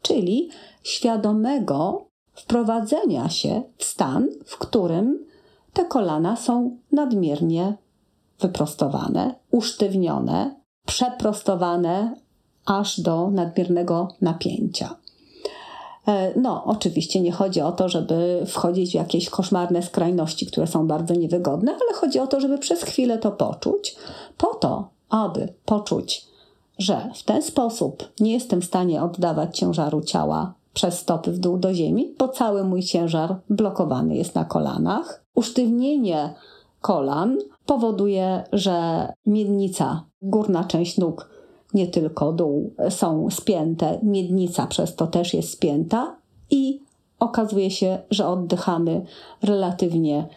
czyli 0.01 0.49
świadomego 0.83 2.05
wprowadzenia 2.33 3.29
się 3.29 3.61
w 3.77 3.83
stan, 3.83 4.27
w 4.45 4.57
którym 4.57 5.25
te 5.73 5.85
kolana 5.85 6.35
są 6.35 6.77
nadmiernie 6.91 7.77
wyprostowane, 8.39 9.35
usztywnione, 9.51 10.55
przeprostowane 10.85 12.15
aż 12.65 12.99
do 12.99 13.31
nadmiernego 13.31 14.07
napięcia. 14.21 14.95
E, 16.09 16.39
no, 16.39 16.63
oczywiście 16.65 17.21
nie 17.21 17.31
chodzi 17.31 17.61
o 17.61 17.71
to, 17.71 17.89
żeby 17.89 18.43
wchodzić 18.47 18.91
w 18.91 18.93
jakieś 18.93 19.29
koszmarne 19.29 19.81
skrajności, 19.81 20.45
które 20.45 20.67
są 20.67 20.87
bardzo 20.87 21.13
niewygodne, 21.13 21.71
ale 21.71 21.93
chodzi 21.93 22.19
o 22.19 22.27
to, 22.27 22.39
żeby 22.39 22.57
przez 22.57 22.83
chwilę 22.83 23.17
to 23.17 23.31
poczuć, 23.31 23.95
po 24.37 24.47
to, 24.47 24.89
aby 25.09 25.53
poczuć, 25.65 26.25
że 26.77 27.09
w 27.15 27.23
ten 27.23 27.41
sposób 27.41 28.03
nie 28.19 28.33
jestem 28.33 28.61
w 28.61 28.65
stanie 28.65 29.03
oddawać 29.03 29.57
ciężaru 29.57 30.01
ciała 30.01 30.53
przez 30.73 30.99
stopy 30.99 31.31
w 31.31 31.39
dół 31.39 31.57
do 31.57 31.73
ziemi, 31.73 32.15
bo 32.19 32.27
cały 32.27 32.63
mój 32.63 32.83
ciężar 32.83 33.35
blokowany 33.49 34.15
jest 34.15 34.35
na 34.35 34.45
kolanach. 34.45 35.23
Usztywnienie 35.35 36.33
kolan 36.81 37.37
powoduje, 37.65 38.43
że 38.53 39.07
miednica, 39.25 40.03
górna 40.21 40.63
część 40.63 40.97
nóg 40.97 41.29
nie 41.73 41.87
tylko 41.87 42.31
dół 42.33 42.73
są 42.89 43.29
spięte, 43.29 43.99
miednica 44.03 44.67
przez 44.67 44.95
to 44.95 45.07
też 45.07 45.33
jest 45.33 45.51
spięta 45.51 46.15
i 46.51 46.79
okazuje 47.19 47.71
się, 47.71 47.99
że 48.11 48.27
oddychamy 48.27 49.05
relatywnie 49.43 50.27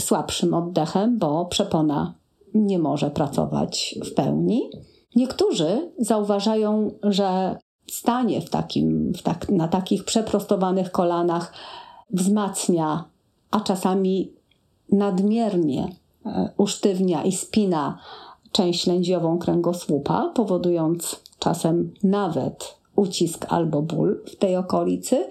słabszym 0.00 0.54
oddechem, 0.54 1.18
bo 1.18 1.44
przepona 1.44 2.14
nie 2.54 2.78
może 2.78 3.10
pracować 3.10 3.94
w 4.04 4.14
pełni. 4.14 4.70
Niektórzy 5.16 5.90
zauważają, 5.98 6.90
że 7.02 7.56
stanie 7.90 8.40
w 8.40 8.50
takim, 8.50 9.12
w 9.14 9.22
tak, 9.22 9.48
na 9.48 9.68
takich 9.68 10.04
przeprostowanych 10.04 10.90
kolanach 10.90 11.52
wzmacnia, 12.10 13.04
a 13.50 13.60
czasami 13.60 14.32
nadmiernie 14.92 15.88
e, 16.26 16.50
usztywnia 16.56 17.24
i 17.24 17.32
spina 17.32 17.98
część 18.56 18.86
lędziową 18.86 19.38
kręgosłupa, 19.38 20.32
powodując 20.34 21.20
czasem 21.38 21.94
nawet 22.02 22.76
ucisk 22.96 23.46
albo 23.48 23.82
ból 23.82 24.22
w 24.26 24.36
tej 24.36 24.56
okolicy, 24.56 25.28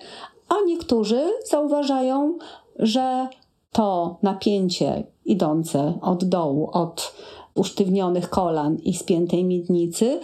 a 0.50 0.56
niektórzy 0.68 1.22
zauważają, 1.46 2.38
że 2.80 3.28
to 3.72 4.18
napięcie 4.22 5.04
idące 5.26 5.94
od 6.02 6.26
dołu, 6.26 6.70
od 6.72 7.16
usztywnionych 7.56 8.30
kolan 8.30 8.78
i 8.78 8.94
spiętej 8.94 9.44
miednicy 9.44 10.20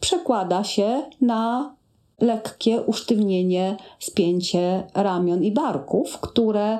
przekłada 0.00 0.64
się 0.64 1.02
na 1.20 1.74
lekkie 2.20 2.82
usztywnienie, 2.82 3.76
spięcie 3.98 4.86
ramion 4.94 5.44
i 5.44 5.52
barków, 5.52 6.20
które 6.20 6.78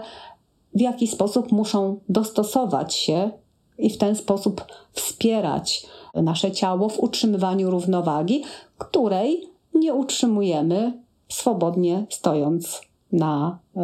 w 0.75 0.81
jakiś 0.81 1.11
sposób 1.11 1.53
muszą 1.53 2.01
dostosować 2.09 2.95
się 2.95 3.31
i 3.79 3.91
w 3.91 3.99
ten 3.99 4.17
sposób 4.17 4.65
wspierać 4.93 5.87
nasze 6.15 6.53
ciało 6.53 6.89
w 6.89 7.01
utrzymywaniu 7.01 7.71
równowagi, 7.71 8.43
której 8.79 9.49
nie 9.75 9.95
utrzymujemy 9.95 10.93
swobodnie 11.29 12.07
stojąc 12.11 12.81
na, 13.13 13.59
e, 13.77 13.83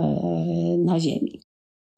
na 0.78 1.00
ziemi. 1.00 1.40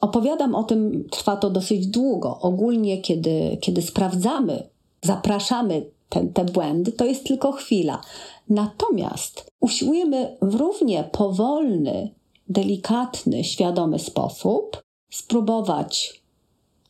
Opowiadam 0.00 0.54
o 0.54 0.64
tym, 0.64 1.04
trwa 1.10 1.36
to 1.36 1.50
dosyć 1.50 1.86
długo. 1.86 2.38
Ogólnie, 2.40 2.98
kiedy, 2.98 3.58
kiedy 3.60 3.82
sprawdzamy, 3.82 4.68
zapraszamy 5.02 5.86
te, 6.08 6.26
te 6.26 6.44
błędy, 6.44 6.92
to 6.92 7.04
jest 7.04 7.26
tylko 7.26 7.52
chwila. 7.52 8.00
Natomiast 8.48 9.50
usiłujemy 9.60 10.36
w 10.42 10.54
równie 10.54 11.04
powolny, 11.12 12.10
delikatny, 12.48 13.44
świadomy 13.44 13.98
sposób 13.98 14.82
spróbować 15.10 16.21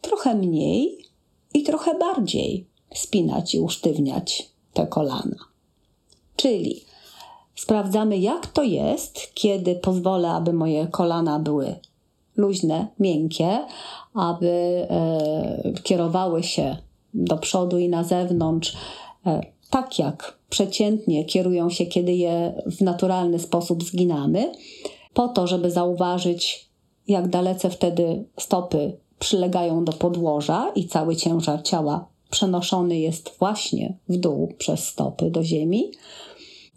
trochę 0.03 0.35
mniej 0.35 0.99
i 1.55 1.63
trochę 1.63 1.99
bardziej 1.99 2.67
spinać 2.95 3.55
i 3.55 3.61
usztywniać 3.61 4.51
te 4.73 4.87
kolana. 4.87 5.37
Czyli 6.37 6.85
sprawdzamy, 7.55 8.19
jak 8.19 8.47
to 8.47 8.63
jest, 8.63 9.35
kiedy 9.35 9.75
pozwolę, 9.75 10.31
aby 10.31 10.53
moje 10.53 10.87
kolana 10.87 11.39
były 11.39 11.75
luźne, 12.37 12.87
miękkie, 12.99 13.59
aby 14.15 14.49
e, 14.91 15.73
kierowały 15.83 16.43
się 16.43 16.77
do 17.15 17.37
przodu 17.37 17.79
i 17.79 17.89
na 17.89 18.05
zewnątrz 18.05 18.77
e, 19.27 19.41
tak 19.71 19.99
jak 19.99 20.39
przeciętnie 20.51 21.25
kierują 21.25 21.71
się, 21.71 21.87
kiedy 21.87 22.13
je 22.13 22.63
w 22.67 22.81
naturalny 22.81 23.39
sposób 23.39 23.85
zginamy, 23.85 24.53
po 25.15 25.29
to, 25.29 25.47
żeby 25.47 25.71
zauważyć, 25.71 26.71
jak 27.09 27.29
dalece 27.29 27.71
wtedy 27.71 28.25
stopy 28.39 29.02
przylegają 29.23 29.85
do 29.85 29.93
podłoża 29.93 30.73
i 30.75 30.87
cały 30.87 31.17
ciężar 31.17 31.63
ciała 31.63 32.09
przenoszony 32.31 32.99
jest 32.99 33.31
właśnie 33.39 33.99
w 34.09 34.17
dół 34.17 34.53
przez 34.59 34.89
stopy 34.89 35.31
do 35.31 35.45
ziemi. 35.45 35.91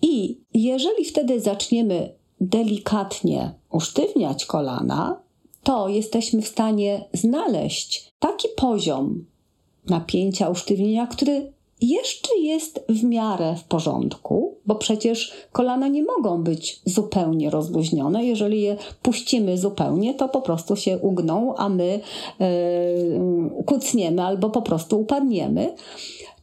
I 0.01 0.41
jeżeli 0.53 1.05
wtedy 1.05 1.39
zaczniemy 1.39 2.13
delikatnie 2.41 3.53
usztywniać 3.71 4.45
kolana, 4.45 5.21
to 5.63 5.89
jesteśmy 5.89 6.41
w 6.41 6.47
stanie 6.47 7.05
znaleźć 7.13 8.11
taki 8.19 8.47
poziom 8.55 9.25
napięcia, 9.89 10.49
usztywnienia, 10.49 11.07
który 11.07 11.53
jeszcze 11.87 12.37
jest 12.39 12.85
w 12.89 13.03
miarę 13.03 13.55
w 13.55 13.63
porządku, 13.63 14.57
bo 14.65 14.75
przecież 14.75 15.33
kolana 15.51 15.87
nie 15.87 16.03
mogą 16.03 16.43
być 16.43 16.81
zupełnie 16.85 17.49
rozluźnione. 17.49 18.25
Jeżeli 18.25 18.61
je 18.61 18.77
puścimy 19.01 19.57
zupełnie, 19.57 20.13
to 20.13 20.29
po 20.29 20.41
prostu 20.41 20.75
się 20.75 20.97
ugną, 20.97 21.55
a 21.55 21.69
my 21.69 21.99
yy, 22.39 23.63
kucniemy 23.65 24.23
albo 24.23 24.49
po 24.49 24.61
prostu 24.61 24.99
upadniemy. 24.99 25.75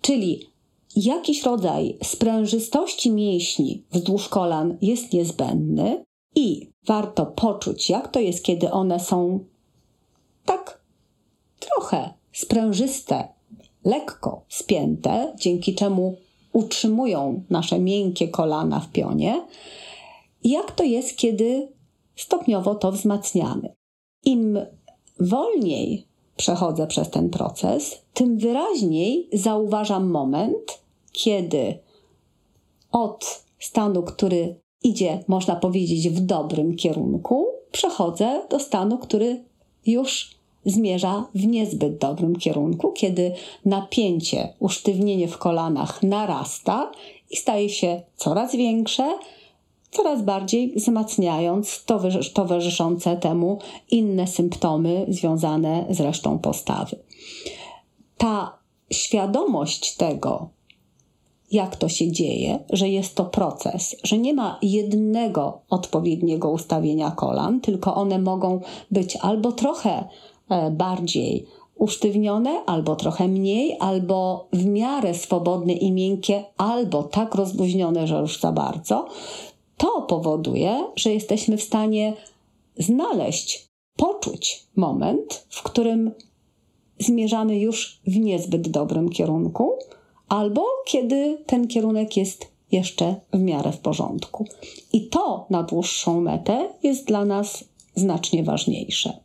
Czyli 0.01 0.47
jakiś 0.97 1.43
rodzaj 1.43 1.99
sprężystości 2.03 3.11
mięśni 3.11 3.85
wzdłuż 3.93 4.29
kolan 4.29 4.77
jest 4.83 5.13
niezbędny 5.13 6.05
i 6.35 6.71
warto 6.87 7.27
poczuć, 7.27 7.91
jak 7.91 8.09
to 8.09 8.21
jest, 8.21 8.45
kiedy 8.45 8.71
one 8.71 9.01
są 9.01 9.45
tak 10.45 10.83
trochę 11.61 12.15
sprężyste, 12.33 13.29
lekko 13.85 14.45
spięte, 14.49 15.33
dzięki 15.39 15.75
czemu 15.75 16.17
utrzymują 16.53 17.43
nasze 17.51 17.79
miękkie 17.79 18.29
kolana 18.29 18.81
w 18.81 18.89
pionie, 18.89 19.47
jak 20.45 20.73
to 20.73 20.85
jest, 20.85 21.17
kiedy 21.17 21.69
stopniowo 22.17 22.75
to 22.75 22.93
wzmacniamy. 22.93 23.75
Im 24.25 24.59
wolniej 25.21 26.07
przechodzę 26.37 26.87
przez 26.87 27.11
ten 27.11 27.31
proces, 27.31 28.03
tym 28.15 28.39
wyraźniej 28.39 29.29
zauważam 29.33 30.11
moment, 30.11 30.83
kiedy 31.13 31.79
od 32.93 33.45
stanu, 33.59 34.03
który 34.03 34.61
idzie, 34.83 35.25
można 35.29 35.57
powiedzieć, 35.57 36.09
w 36.09 36.21
dobrym 36.21 36.77
kierunku, 36.77 37.47
przechodzę 37.73 38.47
do 38.51 38.59
stanu, 38.59 38.99
który 38.99 39.45
już 39.87 40.42
zmierza 40.65 41.27
w 41.35 41.47
niezbyt 41.47 41.99
dobrym 41.99 42.37
kierunku, 42.37 42.93
kiedy 42.93 43.33
napięcie, 43.65 44.55
usztywnienie 44.59 45.29
w 45.29 45.39
kolanach 45.39 46.03
narasta 46.03 46.91
i 47.31 47.37
staje 47.37 47.69
się 47.69 48.03
coraz 48.17 48.57
większe, 48.57 49.19
coraz 49.91 50.23
bardziej 50.23 50.73
wzmacniając 50.77 51.85
towarzyszące 52.35 53.17
temu 53.17 53.59
inne 53.91 54.27
symptomy 54.27 55.07
związane 55.09 55.87
z 55.91 56.01
resztą 56.01 56.39
postawy. 56.39 56.97
Ta 58.17 58.59
świadomość 58.91 59.97
tego, 59.97 60.49
jak 61.51 61.77
to 61.77 61.89
się 61.89 62.13
dzieje, 62.13 62.59
że 62.71 62.89
jest 62.89 63.15
to 63.15 63.25
proces, 63.25 63.97
że 64.05 64.19
nie 64.19 64.35
ma 64.35 64.59
jednego 64.63 65.61
odpowiedniego 65.71 66.51
ustawienia 66.51 67.11
kolan, 67.11 67.61
tylko 67.61 67.95
one 67.95 68.19
mogą 68.19 68.61
być 68.91 69.17
albo 69.17 69.53
trochę 69.53 70.09
bardziej 70.71 71.47
usztywnione, 71.75 72.65
albo 72.67 72.97
trochę 72.97 73.29
mniej, 73.29 73.77
albo 73.81 74.49
w 74.53 74.65
miarę 74.65 75.15
swobodne 75.15 75.73
i 75.73 75.93
miękkie, 75.93 76.45
albo 76.57 77.03
tak 77.03 77.35
rozluźnione, 77.35 78.07
że 78.07 78.21
już 78.21 78.41
za 78.41 78.53
bardzo, 78.53 79.07
to 79.77 80.03
powoduje, 80.03 80.85
że 80.97 81.13
jesteśmy 81.13 81.57
w 81.57 81.63
stanie 81.63 82.13
znaleźć, 82.79 83.69
poczuć 83.97 84.67
moment, 84.77 85.47
w 85.49 85.63
którym 85.63 86.11
zmierzamy 86.99 87.59
już 87.59 88.01
w 88.07 88.17
niezbyt 88.17 88.69
dobrym 88.69 89.09
kierunku, 89.09 89.73
albo 90.29 90.65
kiedy 90.87 91.39
ten 91.47 91.69
kierunek 91.69 92.17
jest 92.17 92.53
jeszcze 92.73 93.15
w 93.33 93.39
miarę 93.39 93.73
w 93.73 93.79
porządku. 93.79 94.47
I 94.93 95.09
to 95.09 95.47
na 95.51 95.63
dłuższą 95.63 96.21
metę 96.21 96.69
jest 96.83 97.07
dla 97.07 97.25
nas 97.25 97.65
znacznie 97.95 98.43
ważniejsze. 98.43 99.22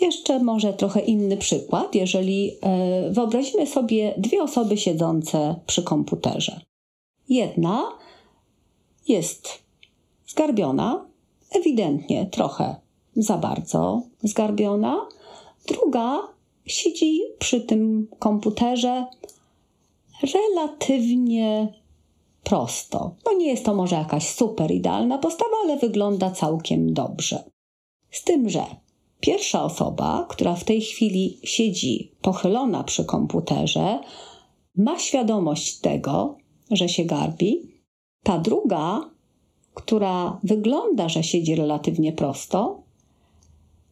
Jeszcze 0.00 0.38
może 0.38 0.72
trochę 0.72 1.00
inny 1.00 1.36
przykład, 1.36 1.94
jeżeli 1.94 2.56
e, 2.62 3.10
wyobrazimy 3.10 3.66
sobie 3.66 4.14
dwie 4.18 4.42
osoby 4.42 4.76
siedzące 4.76 5.54
przy 5.66 5.82
komputerze. 5.82 6.60
Jedna 7.28 7.82
jest 9.08 9.48
zgarbiona, 10.26 11.06
ewidentnie 11.50 12.26
trochę 12.26 12.76
za 13.16 13.38
bardzo 13.38 14.02
zgarbiona, 14.22 15.08
druga 15.66 16.20
siedzi 16.66 17.20
przy 17.38 17.60
tym 17.60 18.08
komputerze 18.18 19.06
relatywnie 20.32 21.72
prosto. 22.42 23.14
No 23.26 23.32
nie 23.32 23.46
jest 23.46 23.64
to 23.64 23.74
może 23.74 23.96
jakaś 23.96 24.28
super 24.28 24.70
idealna 24.70 25.18
postawa, 25.18 25.56
ale 25.64 25.76
wygląda 25.76 26.30
całkiem 26.30 26.94
dobrze. 26.94 27.44
Z 28.10 28.24
tym, 28.24 28.48
że 28.48 28.64
Pierwsza 29.24 29.64
osoba, 29.64 30.26
która 30.28 30.54
w 30.54 30.64
tej 30.64 30.80
chwili 30.80 31.38
siedzi 31.44 32.12
pochylona 32.22 32.84
przy 32.84 33.04
komputerze, 33.04 34.00
ma 34.76 34.98
świadomość 34.98 35.78
tego, 35.78 36.36
że 36.70 36.88
się 36.88 37.04
garbi. 37.04 37.60
Ta 38.22 38.38
druga, 38.38 39.10
która 39.74 40.40
wygląda, 40.42 41.08
że 41.08 41.22
siedzi 41.22 41.54
relatywnie 41.54 42.12
prosto, 42.12 42.82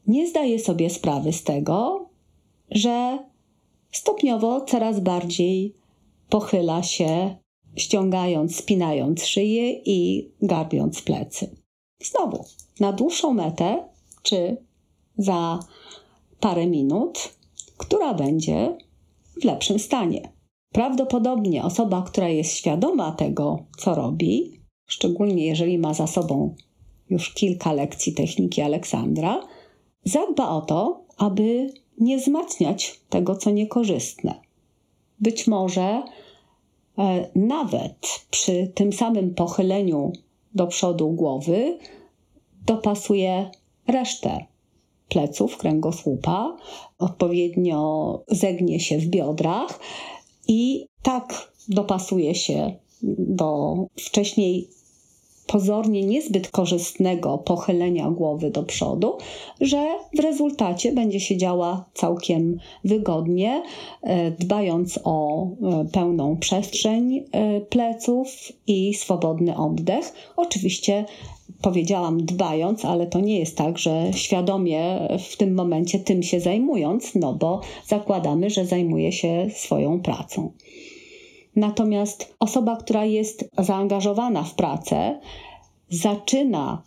nie 0.07 0.29
zdaje 0.29 0.59
sobie 0.59 0.91
sprawy 0.91 1.33
z 1.33 1.43
tego, 1.43 2.07
że 2.71 3.19
stopniowo 3.93 4.61
coraz 4.61 5.01
bardziej 5.01 5.75
pochyla 6.29 6.83
się, 6.83 7.37
ściągając, 7.77 8.57
spinając 8.57 9.25
szyję 9.25 9.73
i 9.73 10.31
garbiąc 10.43 11.03
plecy. 11.03 11.57
Znowu, 12.03 12.45
na 12.81 12.93
dłuższą 12.93 13.35
metę, 13.35 13.89
czy 14.23 14.57
za 15.19 15.59
parę 16.41 16.67
minut, 16.67 17.35
która 17.77 18.15
będzie 18.15 18.77
w 19.41 19.45
lepszym 19.45 19.79
stanie. 19.79 20.33
Prawdopodobnie 20.73 21.65
osoba, 21.65 22.03
która 22.03 22.29
jest 22.29 22.53
świadoma 22.53 23.13
tego, 23.13 23.67
co 23.79 23.95
robi, 23.95 24.61
szczególnie 24.87 25.47
jeżeli 25.47 25.79
ma 25.79 25.95
za 25.95 26.07
sobą 26.07 26.55
już 27.11 27.35
kilka 27.35 27.73
lekcji 27.73 28.15
techniki 28.15 28.63
Aleksandra, 28.63 29.41
zadba 30.05 30.49
o 30.49 30.61
to, 30.61 31.05
aby 31.17 31.73
nie 31.99 32.19
wzmacniać 32.19 33.01
tego, 33.09 33.37
co 33.37 33.51
niekorzystne. 33.51 34.41
Być 35.21 35.47
może 35.47 36.03
e, 36.99 37.31
nawet 37.35 38.27
przy 38.31 38.73
tym 38.75 38.93
samym 38.93 39.35
pochyleniu 39.35 40.13
do 40.55 40.67
przodu 40.67 41.11
głowy 41.11 41.79
dopasuje 42.67 43.51
resztę 43.87 44.47
pleców, 45.13 45.57
kręgosłupa, 45.57 46.57
odpowiednio 46.99 48.21
zegnie 48.29 48.81
się 48.81 48.99
w 48.99 49.07
biodrach 49.07 49.81
i 50.49 50.87
tak 51.03 51.53
dopasuje 51.69 52.35
się 52.35 52.77
do 53.19 53.77
wcześniej 53.97 54.69
pozornie 55.47 56.03
niezbyt 56.03 56.51
korzystnego 56.51 57.39
pochylenia 57.39 58.11
głowy 58.11 58.51
do 58.51 58.63
przodu, 58.63 59.19
że 59.61 59.87
w 60.15 60.21
rezultacie 60.21 60.93
będzie 60.93 61.21
się 61.21 61.37
działa 61.37 61.85
całkiem 61.95 62.59
wygodnie, 62.85 63.63
e, 64.03 64.31
dbając 64.31 64.99
o 65.05 65.47
e, 65.47 65.49
pełną 65.93 66.37
przestrzeń 66.37 67.25
e, 67.33 67.61
pleców 67.61 68.29
i 68.67 68.95
swobodny 68.95 69.57
oddech. 69.57 70.13
Oczywiście 70.37 71.05
powiedziałam 71.63 72.25
dbając, 72.25 72.85
ale 72.85 73.07
to 73.07 73.21
nie 73.21 73.39
jest 73.39 73.57
tak, 73.57 73.79
że 73.79 74.11
świadomie 74.13 75.09
w 75.31 75.37
tym 75.37 75.55
momencie 75.55 75.99
tym 75.99 76.23
się 76.23 76.41
zajmując, 76.41 77.15
no 77.15 77.33
bo 77.35 77.61
zakładamy, 77.87 78.51
że 78.51 78.67
zajmuje 78.67 79.13
się 79.13 79.47
swoją 79.55 80.01
pracą. 80.01 80.53
Natomiast 81.57 82.35
osoba, 82.41 82.77
która 82.77 83.05
jest 83.05 83.51
zaangażowana 83.59 84.43
w 84.43 84.55
pracę, 84.55 85.21
zaczyna 85.89 86.83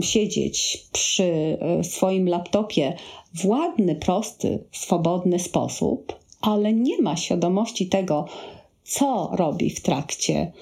siedzieć 0.00 0.86
przy 0.92 1.58
e, 1.60 1.84
swoim 1.84 2.28
laptopie 2.28 2.96
w 3.34 3.46
ładny, 3.46 3.94
prosty, 3.94 4.64
swobodny 4.72 5.38
sposób, 5.38 6.16
ale 6.40 6.72
nie 6.72 7.02
ma 7.02 7.16
świadomości 7.16 7.86
tego, 7.88 8.24
co 8.84 9.30
robi 9.32 9.70
w 9.70 9.80
trakcie 9.80 10.52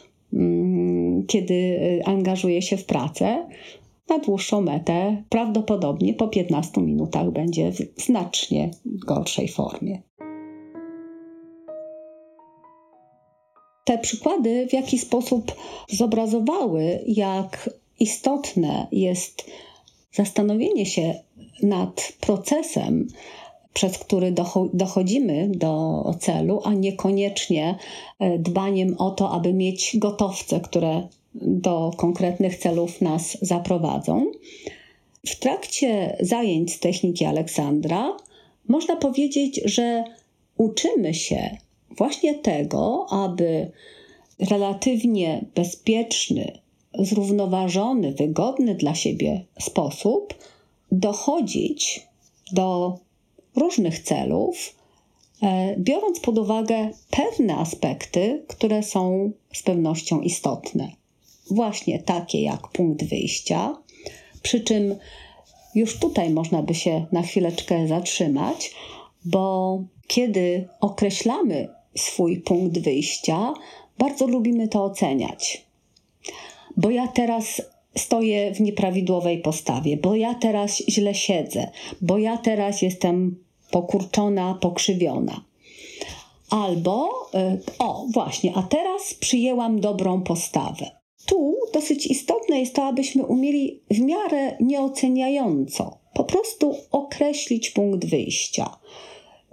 kiedy 1.26 1.54
y, 1.54 2.02
angażuje 2.04 2.62
się 2.62 2.76
w 2.76 2.84
pracę, 2.84 3.46
na 4.08 4.18
dłuższą 4.18 4.60
metę 4.60 5.22
prawdopodobnie 5.28 6.14
po 6.14 6.28
15 6.28 6.80
minutach 6.80 7.30
będzie 7.30 7.72
w 7.72 8.02
znacznie 8.02 8.70
gorszej 8.84 9.48
formie. 9.48 10.02
te 13.88 13.98
przykłady 13.98 14.66
w 14.66 14.72
jaki 14.72 14.98
sposób 14.98 15.54
zobrazowały, 15.88 17.04
jak 17.06 17.70
istotne 18.00 18.86
jest 18.92 19.50
zastanowienie 20.12 20.86
się 20.86 21.14
nad 21.62 22.12
procesem, 22.20 23.06
przez 23.72 23.98
który 23.98 24.34
dochodzimy 24.72 25.48
do 25.48 26.04
celu, 26.20 26.60
a 26.64 26.74
niekoniecznie 26.74 27.78
e, 28.18 28.38
dbaniem 28.38 28.94
o 28.98 29.10
to, 29.10 29.30
aby 29.30 29.52
mieć 29.52 29.96
gotowce, 29.98 30.60
które 30.60 31.08
do 31.34 31.90
konkretnych 31.96 32.56
celów 32.56 33.00
nas 33.00 33.38
zaprowadzą. 33.42 34.26
W 35.26 35.38
trakcie 35.38 36.16
zajęć 36.20 36.72
z 36.74 36.80
techniki 36.80 37.24
Aleksandra 37.24 38.16
można 38.68 38.96
powiedzieć, 38.96 39.60
że 39.64 40.04
uczymy 40.56 41.14
się 41.14 41.56
właśnie 41.96 42.34
tego, 42.34 43.06
aby 43.10 43.70
relatywnie 44.50 45.44
bezpieczny, 45.54 46.58
zrównoważony, 46.98 48.12
wygodny 48.12 48.74
dla 48.74 48.94
siebie 48.94 49.44
sposób 49.60 50.34
dochodzić 50.92 52.06
do 52.52 52.98
różnych 53.58 53.98
celów, 53.98 54.74
e, 55.42 55.76
biorąc 55.78 56.20
pod 56.20 56.38
uwagę 56.38 56.90
pewne 57.10 57.56
aspekty, 57.56 58.44
które 58.48 58.82
są 58.82 59.32
z 59.54 59.62
pewnością 59.62 60.20
istotne. 60.20 60.88
Właśnie 61.50 61.98
takie 61.98 62.42
jak 62.42 62.68
punkt 62.68 63.04
wyjścia, 63.04 63.76
przy 64.42 64.60
czym 64.60 64.96
już 65.74 65.98
tutaj 65.98 66.30
można 66.30 66.62
by 66.62 66.74
się 66.74 67.06
na 67.12 67.22
chwileczkę 67.22 67.88
zatrzymać, 67.88 68.74
bo 69.24 69.78
kiedy 70.06 70.68
określamy 70.80 71.68
swój 71.96 72.40
punkt 72.40 72.78
wyjścia, 72.78 73.54
bardzo 73.98 74.26
lubimy 74.26 74.68
to 74.68 74.84
oceniać. 74.84 75.64
Bo 76.76 76.90
ja 76.90 77.08
teraz 77.08 77.62
stoję 77.96 78.54
w 78.54 78.60
nieprawidłowej 78.60 79.38
postawie, 79.38 79.96
bo 79.96 80.14
ja 80.14 80.34
teraz 80.34 80.82
źle 80.88 81.14
siedzę, 81.14 81.70
bo 82.00 82.18
ja 82.18 82.36
teraz 82.36 82.82
jestem 82.82 83.44
pokurczona, 83.70 84.58
pokrzywiona. 84.60 85.44
Albo, 86.50 87.08
y, 87.34 87.60
o 87.78 88.06
właśnie, 88.12 88.52
a 88.56 88.62
teraz 88.62 89.14
przyjęłam 89.14 89.80
dobrą 89.80 90.22
postawę. 90.22 90.90
Tu 91.26 91.56
dosyć 91.74 92.06
istotne 92.06 92.60
jest 92.60 92.74
to, 92.74 92.84
abyśmy 92.84 93.26
umieli 93.26 93.80
w 93.90 94.00
miarę 94.00 94.56
nieoceniająco 94.60 95.98
po 96.18 96.24
prostu 96.24 96.74
określić 96.90 97.70
punkt 97.70 98.04
wyjścia. 98.06 98.78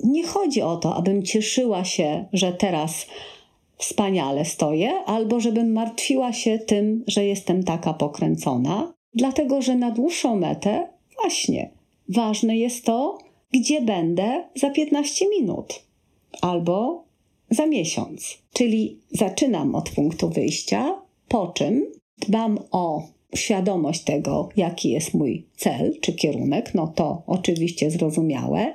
Nie 0.04 0.28
chodzi 0.28 0.62
o 0.62 0.78
to, 0.78 0.96
abym 0.96 1.24
cieszyła 1.24 1.84
się, 1.84 2.26
że 2.34 2.54
teraz 2.54 3.06
wspaniale 3.78 4.46
stoję, 4.46 4.92
albo 5.06 5.40
żebym 5.40 5.74
martwiła 5.74 6.34
się 6.34 6.60
tym, 6.60 7.04
że 7.08 7.26
jestem 7.26 7.64
taka 7.64 7.94
pokręcona, 7.94 8.94
dlatego 9.14 9.62
że 9.62 9.76
na 9.76 9.92
dłuższą 9.92 10.36
metę 10.36 10.88
właśnie 11.22 11.70
ważne 12.10 12.58
jest 12.58 12.86
to, 12.86 13.18
gdzie 13.56 13.82
będę 13.82 14.44
za 14.56 14.70
15 14.70 15.26
minut 15.30 15.84
albo 16.42 17.04
za 17.50 17.66
miesiąc. 17.66 18.38
Czyli 18.54 19.00
zaczynam 19.12 19.76
od 19.76 19.90
punktu 19.90 20.30
wyjścia, 20.30 21.02
po 21.28 21.48
czym 21.48 21.86
dbam 22.18 22.60
o 22.72 23.08
świadomość 23.36 24.04
tego, 24.04 24.50
jaki 24.58 24.90
jest 24.90 25.14
mój 25.14 25.46
cel 25.58 26.00
czy 26.02 26.14
kierunek, 26.14 26.74
no 26.74 26.88
to 26.88 27.24
oczywiście 27.28 27.92
zrozumiałe, 27.92 28.74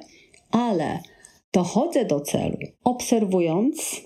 ale 0.51 0.99
dochodzę 1.53 2.05
do 2.05 2.21
celu 2.21 2.57
obserwując 2.85 4.01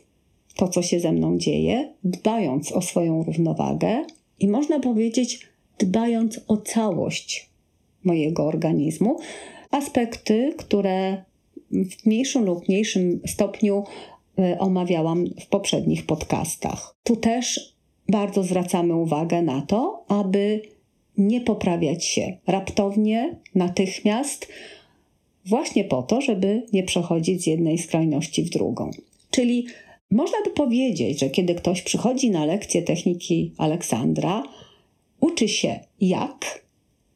to, 0.57 0.69
co 0.69 0.83
się 0.83 1.01
ze 1.01 1.13
mną 1.13 1.39
dzieje, 1.39 1.95
dbając 2.05 2.73
o 2.73 2.83
swoją 2.83 3.23
równowagę 3.23 4.05
i 4.41 4.49
można 4.49 4.81
powiedzieć, 4.81 5.49
dbając 5.79 6.41
o 6.49 6.57
całość 6.57 7.51
mojego 8.05 8.45
organizmu, 8.45 9.19
aspekty, 9.75 10.55
które 10.59 11.25
w 11.71 12.07
mniejszym 12.07 12.45
lub 12.45 12.69
mniejszym 12.69 13.21
stopniu 13.27 13.85
y, 14.39 14.59
omawiałam 14.59 15.27
w 15.41 15.47
poprzednich 15.47 16.07
podcastach. 16.07 16.97
Tu 17.05 17.17
też 17.17 17.75
bardzo 18.09 18.43
zwracamy 18.43 18.97
uwagę 18.97 19.43
na 19.43 19.63
to, 19.63 20.05
aby 20.09 20.63
nie 21.19 21.41
poprawiać 21.41 22.05
się 22.05 22.37
raptownie, 22.47 23.37
natychmiast, 23.55 24.49
właśnie 25.47 25.85
po 25.85 26.03
to, 26.03 26.21
żeby 26.21 26.63
nie 26.73 26.83
przechodzić 26.83 27.43
z 27.43 27.47
jednej 27.47 27.79
skrajności 27.79 28.43
w 28.43 28.51
drugą. 28.51 28.91
Czyli 29.31 29.67
można 30.11 30.39
by 30.45 30.51
powiedzieć, 30.51 31.21
że 31.21 31.31
kiedy 31.31 31.55
ktoś 31.55 31.83
przychodzi 31.83 32.31
na 32.31 32.45
lekcję 32.45 32.83
techniki 32.83 33.53
Aleksandra, 33.59 34.43
uczy 35.21 35.49
się 35.49 35.81
jak, 36.01 36.64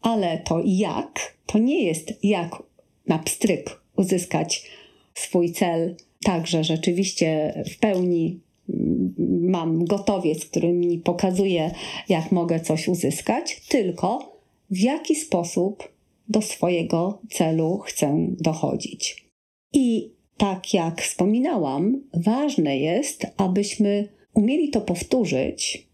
ale 0.03 0.39
to 0.39 0.63
jak 0.65 1.37
to 1.47 1.59
nie 1.59 1.85
jest 1.85 2.25
jak 2.25 2.63
na 3.07 3.19
pstryk 3.19 3.81
uzyskać 3.97 4.71
swój 5.15 5.53
cel, 5.53 5.97
tak, 6.25 6.47
że 6.47 6.65
rzeczywiście 6.65 7.55
w 7.73 7.79
pełni 7.79 8.41
mm, 8.69 9.15
mam 9.51 9.85
gotowiec, 9.85 10.47
który 10.47 10.73
mi 10.73 10.99
pokazuje, 10.99 11.75
jak 12.09 12.33
mogę 12.33 12.61
coś 12.61 12.89
uzyskać, 12.89 13.61
tylko 13.69 14.37
w 14.71 14.79
jaki 14.79 15.15
sposób 15.15 15.89
do 16.29 16.43
swojego 16.43 17.19
celu 17.31 17.79
chcę 17.79 18.27
dochodzić. 18.41 19.25
I 19.73 20.11
tak 20.37 20.75
jak 20.75 21.03
wspominałam, 21.03 22.03
ważne 22.15 22.79
jest, 22.79 23.27
abyśmy 23.37 24.09
umieli 24.35 24.71
to 24.71 24.81
powtórzyć 24.81 25.89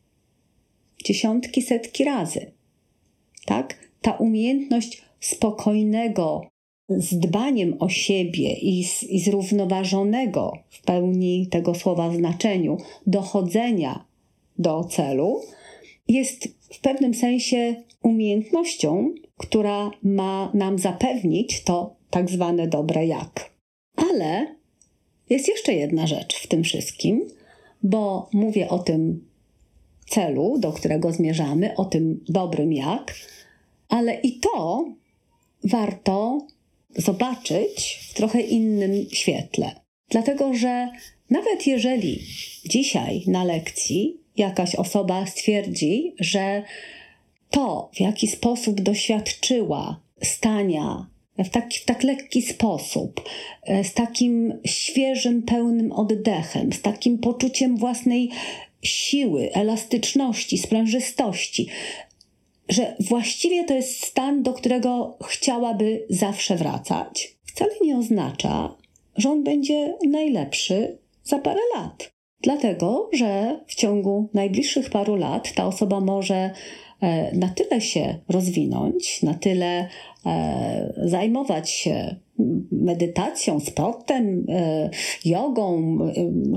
dziesiątki, 1.04 1.62
setki 1.62 2.04
razy. 2.04 2.52
Tak? 3.46 3.78
Ta 4.04 4.12
umiejętność 4.12 5.02
spokojnego, 5.20 6.46
z 6.88 7.18
dbaniem 7.18 7.76
o 7.80 7.88
siebie 7.88 8.52
i, 8.52 8.84
z, 8.84 9.02
i 9.02 9.20
zrównoważonego 9.20 10.52
w 10.70 10.82
pełni 10.82 11.48
tego 11.50 11.74
słowa 11.74 12.10
znaczeniu 12.10 12.76
dochodzenia 13.06 14.04
do 14.58 14.84
celu 14.84 15.40
jest 16.08 16.48
w 16.74 16.80
pewnym 16.80 17.14
sensie 17.14 17.82
umiejętnością, 18.02 19.14
która 19.36 19.90
ma 20.02 20.50
nam 20.54 20.78
zapewnić 20.78 21.62
to 21.62 21.96
tak 22.10 22.30
zwane 22.30 22.68
dobre 22.68 23.06
jak. 23.06 23.50
Ale 23.96 24.56
jest 25.30 25.48
jeszcze 25.48 25.72
jedna 25.72 26.06
rzecz 26.06 26.36
w 26.36 26.46
tym 26.46 26.62
wszystkim, 26.62 27.28
bo 27.82 28.28
mówię 28.32 28.68
o 28.68 28.78
tym 28.78 29.28
celu, 30.06 30.58
do 30.58 30.72
którego 30.72 31.12
zmierzamy, 31.12 31.76
o 31.76 31.84
tym 31.84 32.24
dobrym 32.28 32.72
jak, 32.72 33.14
ale 33.88 34.14
i 34.14 34.38
to 34.40 34.84
warto 35.64 36.46
zobaczyć 36.96 38.00
w 38.08 38.14
trochę 38.14 38.40
innym 38.40 39.06
świetle. 39.12 39.80
Dlatego, 40.08 40.54
że 40.54 40.88
nawet 41.30 41.66
jeżeli 41.66 42.20
dzisiaj 42.64 43.22
na 43.26 43.44
lekcji 43.44 44.20
jakaś 44.36 44.74
osoba 44.74 45.26
stwierdzi, 45.26 46.14
że 46.20 46.62
to, 47.50 47.90
w 47.94 48.00
jaki 48.00 48.28
sposób 48.28 48.80
doświadczyła 48.80 50.00
stania 50.22 51.06
w 51.38 51.48
w 51.80 51.84
tak 51.84 52.02
lekki 52.02 52.42
sposób, 52.42 53.28
e, 53.62 53.84
z 53.84 53.94
takim 53.94 54.58
świeżym, 54.66 55.42
pełnym 55.42 55.92
oddechem, 55.92 56.72
z 56.72 56.82
takim 56.82 57.18
poczuciem 57.18 57.76
własnej 57.76 58.30
siły, 58.82 59.52
elastyczności, 59.52 60.58
sprężystości, 60.58 61.68
że 62.68 62.96
właściwie 63.00 63.64
to 63.64 63.74
jest 63.74 64.04
stan, 64.04 64.42
do 64.42 64.52
którego 64.52 65.18
chciałaby 65.24 66.06
zawsze 66.10 66.56
wracać, 66.56 67.36
wcale 67.44 67.70
nie 67.82 67.98
oznacza, 67.98 68.74
że 69.16 69.30
on 69.30 69.44
będzie 69.44 69.94
najlepszy 70.08 70.98
za 71.24 71.38
parę 71.38 71.60
lat. 71.76 72.14
Dlatego, 72.40 73.10
że 73.12 73.60
w 73.66 73.74
ciągu 73.74 74.28
najbliższych 74.34 74.90
paru 74.90 75.16
lat 75.16 75.52
ta 75.54 75.66
osoba 75.66 76.00
może 76.00 76.50
e, 77.00 77.36
na 77.36 77.48
tyle 77.48 77.80
się 77.80 78.18
rozwinąć, 78.28 79.22
na 79.22 79.34
tyle 79.34 79.88
e, 80.26 80.92
zajmować 81.04 81.70
się 81.70 82.16
medytacją, 82.72 83.60
sportem, 83.60 84.46
e, 84.48 84.90
jogą, 85.24 85.98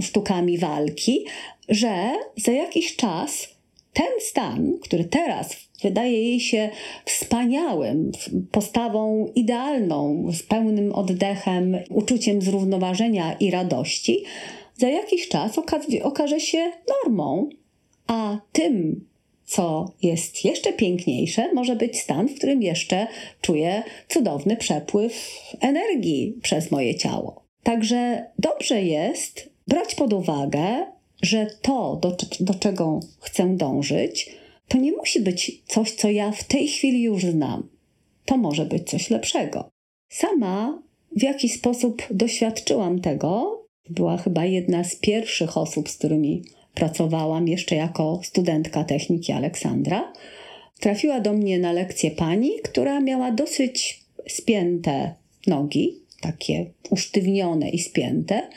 sztukami 0.01 0.57
walki, 0.57 1.25
że 1.69 2.11
za 2.37 2.51
jakiś 2.51 2.95
czas 2.95 3.47
ten 3.93 4.11
stan, 4.19 4.73
który 4.81 5.05
teraz 5.05 5.66
wydaje 5.83 6.21
jej 6.21 6.39
się 6.39 6.69
wspaniałym, 7.05 8.11
postawą 8.51 9.31
idealną, 9.35 10.31
z 10.33 10.43
pełnym 10.43 10.93
oddechem, 10.93 11.77
uczuciem 11.89 12.41
zrównoważenia 12.41 13.33
i 13.33 13.51
radości, 13.51 14.23
za 14.75 14.89
jakiś 14.89 15.27
czas 15.27 15.57
oka- 15.57 16.01
okaże 16.03 16.39
się 16.39 16.71
normą, 16.89 17.49
a 18.07 18.37
tym, 18.51 19.05
co 19.45 19.91
jest 20.01 20.45
jeszcze 20.45 20.73
piękniejsze, 20.73 21.53
może 21.53 21.75
być 21.75 21.99
stan, 21.99 22.27
w 22.27 22.35
którym 22.35 22.61
jeszcze 22.61 23.07
czuję 23.41 23.83
cudowny 24.07 24.57
przepływ 24.57 25.31
energii 25.61 26.39
przez 26.41 26.71
moje 26.71 26.95
ciało. 26.95 27.43
Także 27.63 28.25
dobrze 28.39 28.83
jest 28.83 29.49
brać 29.67 29.95
pod 29.95 30.13
uwagę 30.13 30.85
że 31.21 31.47
to, 31.61 31.99
do, 32.01 32.17
do 32.39 32.53
czego 32.53 32.99
chcę 33.19 33.57
dążyć, 33.57 34.35
to 34.67 34.77
nie 34.77 34.91
musi 34.91 35.19
być 35.19 35.61
coś, 35.65 35.91
co 35.91 36.09
ja 36.09 36.31
w 36.31 36.43
tej 36.43 36.67
chwili 36.67 37.03
już 37.03 37.23
znam. 37.23 37.69
To 38.25 38.37
może 38.37 38.65
być 38.65 38.89
coś 38.89 39.09
lepszego. 39.09 39.69
Sama 40.09 40.81
w 41.15 41.23
jaki 41.23 41.49
sposób 41.49 42.03
doświadczyłam 42.11 43.01
tego, 43.01 43.61
była 43.89 44.17
chyba 44.17 44.45
jedna 44.45 44.83
z 44.83 44.95
pierwszych 44.95 45.57
osób, 45.57 45.89
z 45.89 45.97
którymi 45.97 46.43
pracowałam 46.73 47.47
jeszcze 47.47 47.75
jako 47.75 48.19
studentka 48.23 48.83
techniki 48.83 49.31
Aleksandra. 49.31 50.13
Trafiła 50.79 51.19
do 51.19 51.33
mnie 51.33 51.59
na 51.59 51.71
lekcję 51.71 52.11
pani, 52.11 52.51
która 52.63 52.99
miała 52.99 53.31
dosyć 53.31 54.03
spięte 54.27 55.15
nogi, 55.47 55.95
takie 56.21 56.65
usztywnione 56.89 57.69
i 57.69 57.79
spięte. 57.79 58.49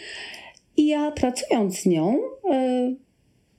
I 0.76 0.86
ja 0.86 1.10
pracując 1.10 1.80
z 1.80 1.86
nią, 1.86 2.18
yy, 2.44 2.96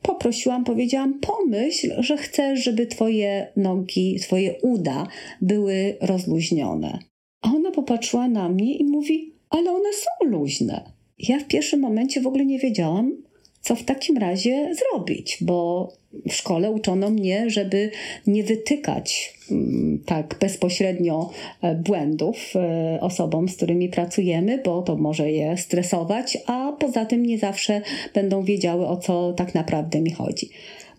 poprosiłam, 0.01 0.63
powiedziałam: 0.63 1.19
Pomyśl, 1.19 1.91
że 1.99 2.17
chcesz, 2.17 2.63
żeby 2.63 2.87
twoje 2.87 3.47
nogi, 3.55 4.19
twoje 4.21 4.55
uda 4.61 5.07
były 5.41 5.97
rozluźnione. 6.01 6.99
A 7.41 7.51
ona 7.55 7.71
popatrzyła 7.71 8.27
na 8.27 8.49
mnie 8.49 8.75
i 8.75 8.83
mówi: 8.83 9.33
Ale 9.49 9.71
one 9.71 9.93
są 9.93 10.29
luźne. 10.29 10.91
Ja 11.19 11.39
w 11.39 11.47
pierwszym 11.47 11.79
momencie 11.79 12.21
w 12.21 12.27
ogóle 12.27 12.45
nie 12.45 12.59
wiedziałam, 12.59 13.17
co 13.61 13.75
w 13.75 13.83
takim 13.83 14.17
razie 14.17 14.75
zrobić, 14.75 15.37
bo 15.41 15.87
w 16.30 16.34
szkole 16.34 16.71
uczono 16.71 17.10
mnie, 17.10 17.50
żeby 17.50 17.91
nie 18.28 18.43
wytykać 18.43 19.38
mm, 19.52 20.04
tak 20.06 20.38
bezpośrednio 20.39 21.30
e, 21.62 21.76
błędów 21.76 22.54
e, 22.56 23.00
osobom, 23.02 23.50
z 23.50 23.56
którymi 23.56 23.89
pracujemy, 23.89 24.62
bo 24.65 24.82
to 24.82 24.95
może 24.95 25.32
je 25.32 25.58
stresować, 25.58 26.38
a 26.45 26.71
poza 26.80 27.06
tym 27.06 27.26
nie 27.26 27.38
zawsze 27.38 27.82
będą 28.13 28.43
wiedziały, 28.43 28.88
o 28.88 28.97
co 28.97 29.34
tak 29.34 29.56
naprawdę 29.56 30.02
mi 30.02 30.12
chodzi. 30.12 30.50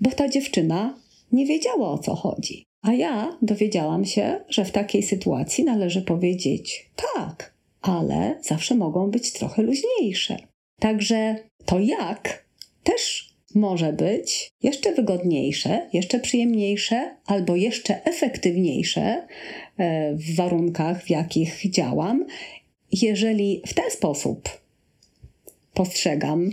Bo 0.00 0.10
ta 0.10 0.28
dziewczyna 0.28 0.98
nie 1.32 1.46
wiedziała, 1.46 1.90
o 1.90 1.98
co 1.98 2.14
chodzi. 2.14 2.64
A 2.82 2.92
ja 2.92 3.38
dowiedziałam 3.42 4.04
się, 4.04 4.40
że 4.48 4.64
w 4.64 4.70
takiej 4.70 5.02
sytuacji 5.02 5.64
należy 5.64 6.02
powiedzieć 6.02 6.90
tak, 7.14 7.54
ale 7.82 8.38
zawsze 8.42 8.74
mogą 8.74 9.10
być 9.10 9.32
trochę 9.32 9.62
luźniejsze. 9.62 10.36
Także 10.80 11.36
to 11.64 11.80
jak 11.80 12.44
też 12.82 13.31
może 13.54 13.92
być 13.92 14.52
jeszcze 14.62 14.94
wygodniejsze, 14.94 15.88
jeszcze 15.92 16.20
przyjemniejsze 16.20 17.16
albo 17.26 17.56
jeszcze 17.56 18.04
efektywniejsze 18.04 19.26
e, 19.78 20.14
w 20.14 20.36
warunkach, 20.36 21.04
w 21.04 21.10
jakich 21.10 21.70
działam, 21.70 22.26
jeżeli 22.92 23.62
w 23.66 23.74
ten 23.74 23.90
sposób 23.90 24.48
postrzegam 25.74 26.50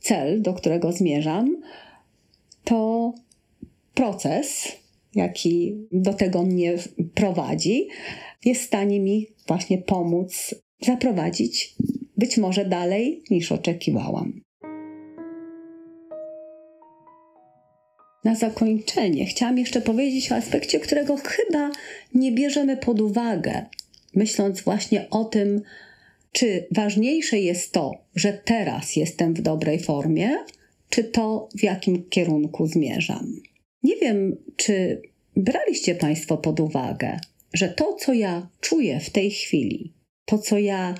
cel, 0.00 0.42
do 0.42 0.54
którego 0.54 0.92
zmierzam, 0.92 1.62
to 2.64 3.12
proces, 3.94 4.68
jaki 5.14 5.74
do 5.92 6.14
tego 6.14 6.42
mnie 6.42 6.74
prowadzi, 7.14 7.88
jest 8.44 8.62
w 8.62 8.66
stanie 8.66 9.00
mi 9.00 9.26
właśnie 9.46 9.78
pomóc 9.78 10.54
zaprowadzić 10.80 11.74
być 12.16 12.36
może 12.36 12.64
dalej 12.64 13.22
niż 13.30 13.52
oczekiwałam. 13.52 14.45
Na 18.26 18.34
zakończenie 18.34 19.26
chciałam 19.26 19.58
jeszcze 19.58 19.80
powiedzieć 19.80 20.32
o 20.32 20.34
aspekcie, 20.34 20.80
którego 20.80 21.16
chyba 21.16 21.70
nie 22.14 22.32
bierzemy 22.32 22.76
pod 22.76 23.00
uwagę, 23.00 23.66
myśląc 24.14 24.60
właśnie 24.60 25.10
o 25.10 25.24
tym, 25.24 25.62
czy 26.32 26.66
ważniejsze 26.70 27.38
jest 27.38 27.72
to, 27.72 27.92
że 28.14 28.32
teraz 28.32 28.96
jestem 28.96 29.34
w 29.34 29.42
dobrej 29.42 29.78
formie, 29.78 30.30
czy 30.90 31.04
to, 31.04 31.48
w 31.58 31.62
jakim 31.62 32.08
kierunku 32.08 32.66
zmierzam. 32.66 33.40
Nie 33.82 33.96
wiem, 33.96 34.36
czy 34.56 35.02
braliście 35.36 35.94
Państwo 35.94 36.36
pod 36.36 36.60
uwagę, 36.60 37.20
że 37.52 37.68
to, 37.68 37.94
co 37.94 38.12
ja 38.12 38.48
czuję 38.60 39.00
w 39.00 39.10
tej 39.10 39.30
chwili, 39.30 39.92
to, 40.24 40.38
co 40.38 40.58
ja 40.58 40.94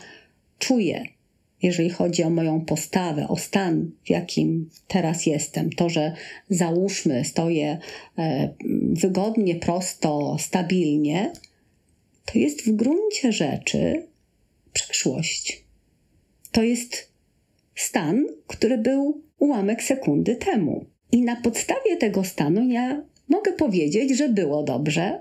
czuję, 0.59 1.05
jeżeli 1.67 1.91
chodzi 1.91 2.23
o 2.23 2.31
moją 2.31 2.65
postawę, 2.65 3.29
o 3.29 3.37
stan, 3.37 3.91
w 4.05 4.11
jakim 4.11 4.71
teraz 4.89 5.27
jestem, 5.27 5.71
to, 5.71 5.89
że 5.89 6.13
załóżmy, 6.51 7.25
stoję 7.25 7.79
e, 8.19 8.55
wygodnie, 8.93 9.55
prosto, 9.55 10.37
stabilnie, 10.41 11.33
to 12.25 12.39
jest 12.39 12.63
w 12.63 12.77
gruncie 12.77 13.33
rzeczy 13.33 14.07
przeszłość. 14.73 15.65
To 16.53 16.63
jest 16.63 17.13
stan, 17.75 18.25
który 18.47 18.79
był 18.79 19.23
ułamek 19.39 19.83
sekundy 19.83 20.37
temu. 20.37 20.87
I 21.13 21.23
na 21.23 21.37
podstawie 21.37 21.97
tego 21.97 22.25
stanu 22.25 22.69
ja 22.69 23.03
mogę 23.29 23.53
powiedzieć, 23.53 24.17
że 24.17 24.29
było 24.29 24.63
dobrze, 24.63 25.19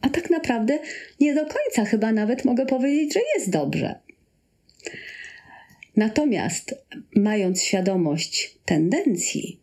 a 0.00 0.08
tak 0.08 0.30
naprawdę 0.30 0.78
nie 1.20 1.34
do 1.34 1.40
końca 1.40 1.84
chyba 1.84 2.12
nawet 2.12 2.44
mogę 2.44 2.66
powiedzieć, 2.66 3.14
że 3.14 3.20
jest 3.36 3.50
dobrze. 3.50 4.01
Natomiast 5.96 6.74
mając 7.16 7.62
świadomość 7.62 8.58
tendencji, 8.64 9.60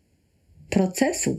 procesu, 0.70 1.36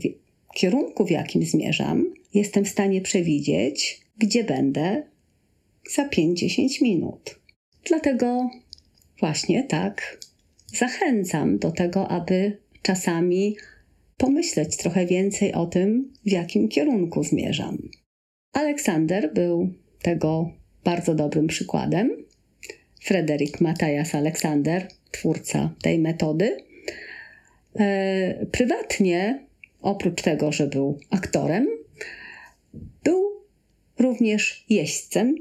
kierunku, 0.54 1.06
w 1.06 1.10
jakim 1.10 1.42
zmierzam, 1.42 2.14
jestem 2.34 2.64
w 2.64 2.68
stanie 2.68 3.00
przewidzieć, 3.00 4.00
gdzie 4.18 4.44
będę 4.44 5.02
za 5.94 6.08
5-10 6.08 6.82
minut. 6.82 7.40
Dlatego 7.84 8.50
właśnie 9.20 9.64
tak 9.64 10.18
zachęcam 10.66 11.58
do 11.58 11.70
tego, 11.70 12.08
aby 12.08 12.58
czasami 12.82 13.56
pomyśleć 14.16 14.76
trochę 14.76 15.06
więcej 15.06 15.52
o 15.52 15.66
tym, 15.66 16.12
w 16.26 16.30
jakim 16.30 16.68
kierunku 16.68 17.24
zmierzam. 17.24 17.78
Aleksander 18.52 19.34
był 19.34 19.72
tego 20.02 20.50
bardzo 20.84 21.14
dobrym 21.14 21.46
przykładem. 21.46 22.21
Frederick 23.02 23.60
Matthias 23.60 24.14
Alexander, 24.14 24.88
twórca 25.10 25.74
tej 25.82 25.98
metody. 25.98 26.56
E, 27.80 28.46
prywatnie, 28.52 29.46
oprócz 29.80 30.22
tego, 30.22 30.52
że 30.52 30.66
był 30.66 30.98
aktorem, 31.10 31.66
był 33.04 33.22
również 33.98 34.64
jeźdźcem, 34.68 35.34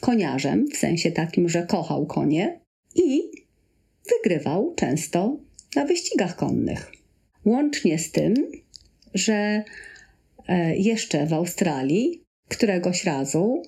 koniarzem, 0.00 0.68
w 0.68 0.76
sensie 0.76 1.12
takim, 1.12 1.48
że 1.48 1.62
kochał 1.62 2.06
konie 2.06 2.60
i 2.94 3.22
wygrywał 4.08 4.74
często 4.74 5.36
na 5.76 5.84
wyścigach 5.84 6.36
konnych. 6.36 6.92
Łącznie 7.44 7.98
z 7.98 8.12
tym, 8.12 8.34
że 9.14 9.64
e, 10.48 10.76
jeszcze 10.76 11.26
w 11.26 11.32
Australii 11.32 12.22
któregoś 12.48 13.04
razu 13.04 13.62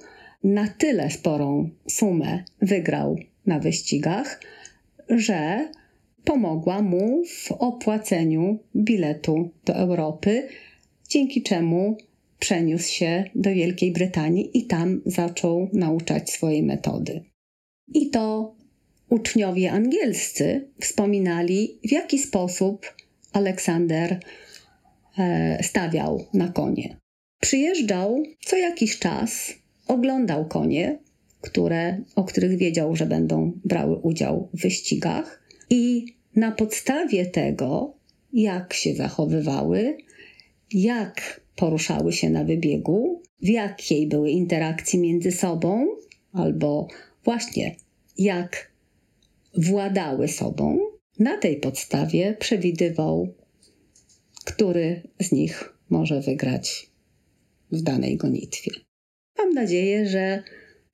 na 0.44 0.68
tyle 0.68 1.11
sporą 1.11 1.70
sumę 1.88 2.44
wygrał 2.62 3.16
na 3.46 3.59
wyścigach, 3.59 4.40
że 5.09 5.68
pomogła 6.24 6.83
mu 6.83 7.22
w 7.24 7.53
opłaceniu 7.53 8.59
biletu 8.76 9.50
do 9.64 9.74
Europy, 9.74 10.48
dzięki 11.09 11.42
czemu 11.42 11.96
przeniósł 12.38 12.92
się 12.92 13.24
do 13.35 13.50
Wielkiej 13.50 13.92
Brytanii 13.92 14.59
i 14.59 14.66
tam 14.66 15.00
zaczął 15.07 15.68
nauczać 15.72 16.31
swojej 16.31 16.62
metody. 16.62 17.24
I 17.94 18.11
to 18.11 18.55
uczniowie 19.09 19.72
angielscy 19.72 20.68
wspominali, 20.81 21.79
w 21.85 21.92
jaki 21.92 22.18
sposób 22.18 22.94
Aleksander 23.33 24.20
e, 25.18 25.62
stawiał 25.62 26.24
na 26.35 26.48
konie. 26.48 26.96
Przyjeżdżał 27.40 28.22
co 28.44 28.57
jakiś 28.57 28.98
czas 28.98 29.60
oglądał 29.90 30.48
konie, 30.48 30.98
które, 31.40 32.03
o 32.16 32.24
których 32.24 32.57
wiedział, 32.57 32.96
że 32.96 33.07
będą 33.07 33.53
brały 33.64 33.96
udział 33.96 34.48
w 34.55 34.62
wyścigach, 34.62 35.42
i 35.71 36.06
na 36.37 36.52
podstawie 36.52 37.27
tego, 37.27 37.94
jak 38.33 38.75
się 38.75 38.94
zachowywały, 38.94 39.96
jak 40.73 41.40
poruszały 41.56 42.12
się 42.12 42.31
na 42.31 42.44
wybiegu, 42.44 43.23
w 43.42 43.48
jakiej 43.48 44.06
były 44.06 44.31
interakcji 44.31 44.98
między 44.98 45.33
sobą, 45.33 45.87
albo 46.33 46.88
właśnie 47.25 47.77
jak 48.19 48.73
władały 49.56 50.29
sobą, 50.29 50.79
na 51.19 51.38
tej 51.38 51.56
podstawie 51.56 52.37
przewidywał, 52.40 53.35
który 54.44 55.02
z 55.21 55.33
nich 55.33 55.75
może 55.90 56.21
wygrać 56.21 56.90
w 57.73 57.83
danej 57.83 58.17
gonitwie. 58.17 58.71
Mam 59.41 59.55
nadzieję, 59.55 60.07
że 60.07 60.43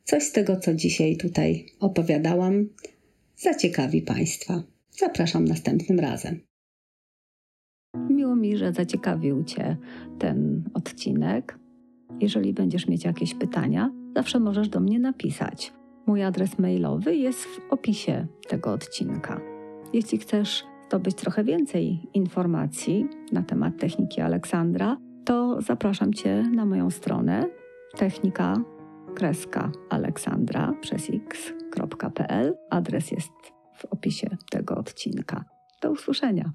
coś 0.05 0.23
z 0.23 0.33
tego, 0.33 0.57
co 0.57 0.75
dzisiaj 0.75 1.17
tutaj 1.17 1.67
opowiadałam, 1.81 2.69
zaciekawi 3.37 4.03
Państwa. 4.03 4.63
Zapraszam 4.91 5.45
następnym 5.45 6.01
razem. 6.01 6.41
Miło 8.11 8.37
mi, 8.37 8.57
że 8.57 8.73
zaciekawił 8.73 9.45
Cię 9.45 9.77
ten 10.19 10.65
odcinek. 10.75 11.59
Jeżeli 12.21 12.53
będziesz 12.53 12.89
mieć 12.89 13.05
jakieś 13.05 13.35
pytania, 13.35 13.93
zawsze 14.17 14.41
możesz 14.41 14.69
do 14.69 14.81
mnie 14.81 14.99
napisać. 14.99 15.73
Mój 16.07 16.23
adres 16.23 16.59
mailowy 16.59 17.17
jest 17.17 17.39
w 17.39 17.61
opisie 17.71 18.27
tego 18.49 18.73
odcinka. 18.73 19.41
Jeśli 19.93 20.19
chcesz 20.19 20.65
zdobyć 20.89 21.15
trochę 21.17 21.45
więcej 21.45 22.01
informacji 22.15 23.07
na 23.33 23.43
temat 23.43 23.79
techniki 23.79 24.21
Aleksandra, 24.21 24.97
to 25.25 25.63
zapraszam 25.63 26.15
Cię 26.15 26.43
na 26.55 26.67
moją 26.67 26.91
stronę 26.91 27.66
technika 27.97 28.57
kreska 29.15 29.73
Aleksandra 29.91 30.73
przez 30.81 31.11
x.pl. 31.11 32.55
Adres 32.71 33.11
jest 33.11 33.33
w 33.77 33.85
opisie 33.85 34.37
tego 34.51 34.75
odcinka. 34.75 35.45
Do 35.83 35.91
usłyszenia. 35.91 36.53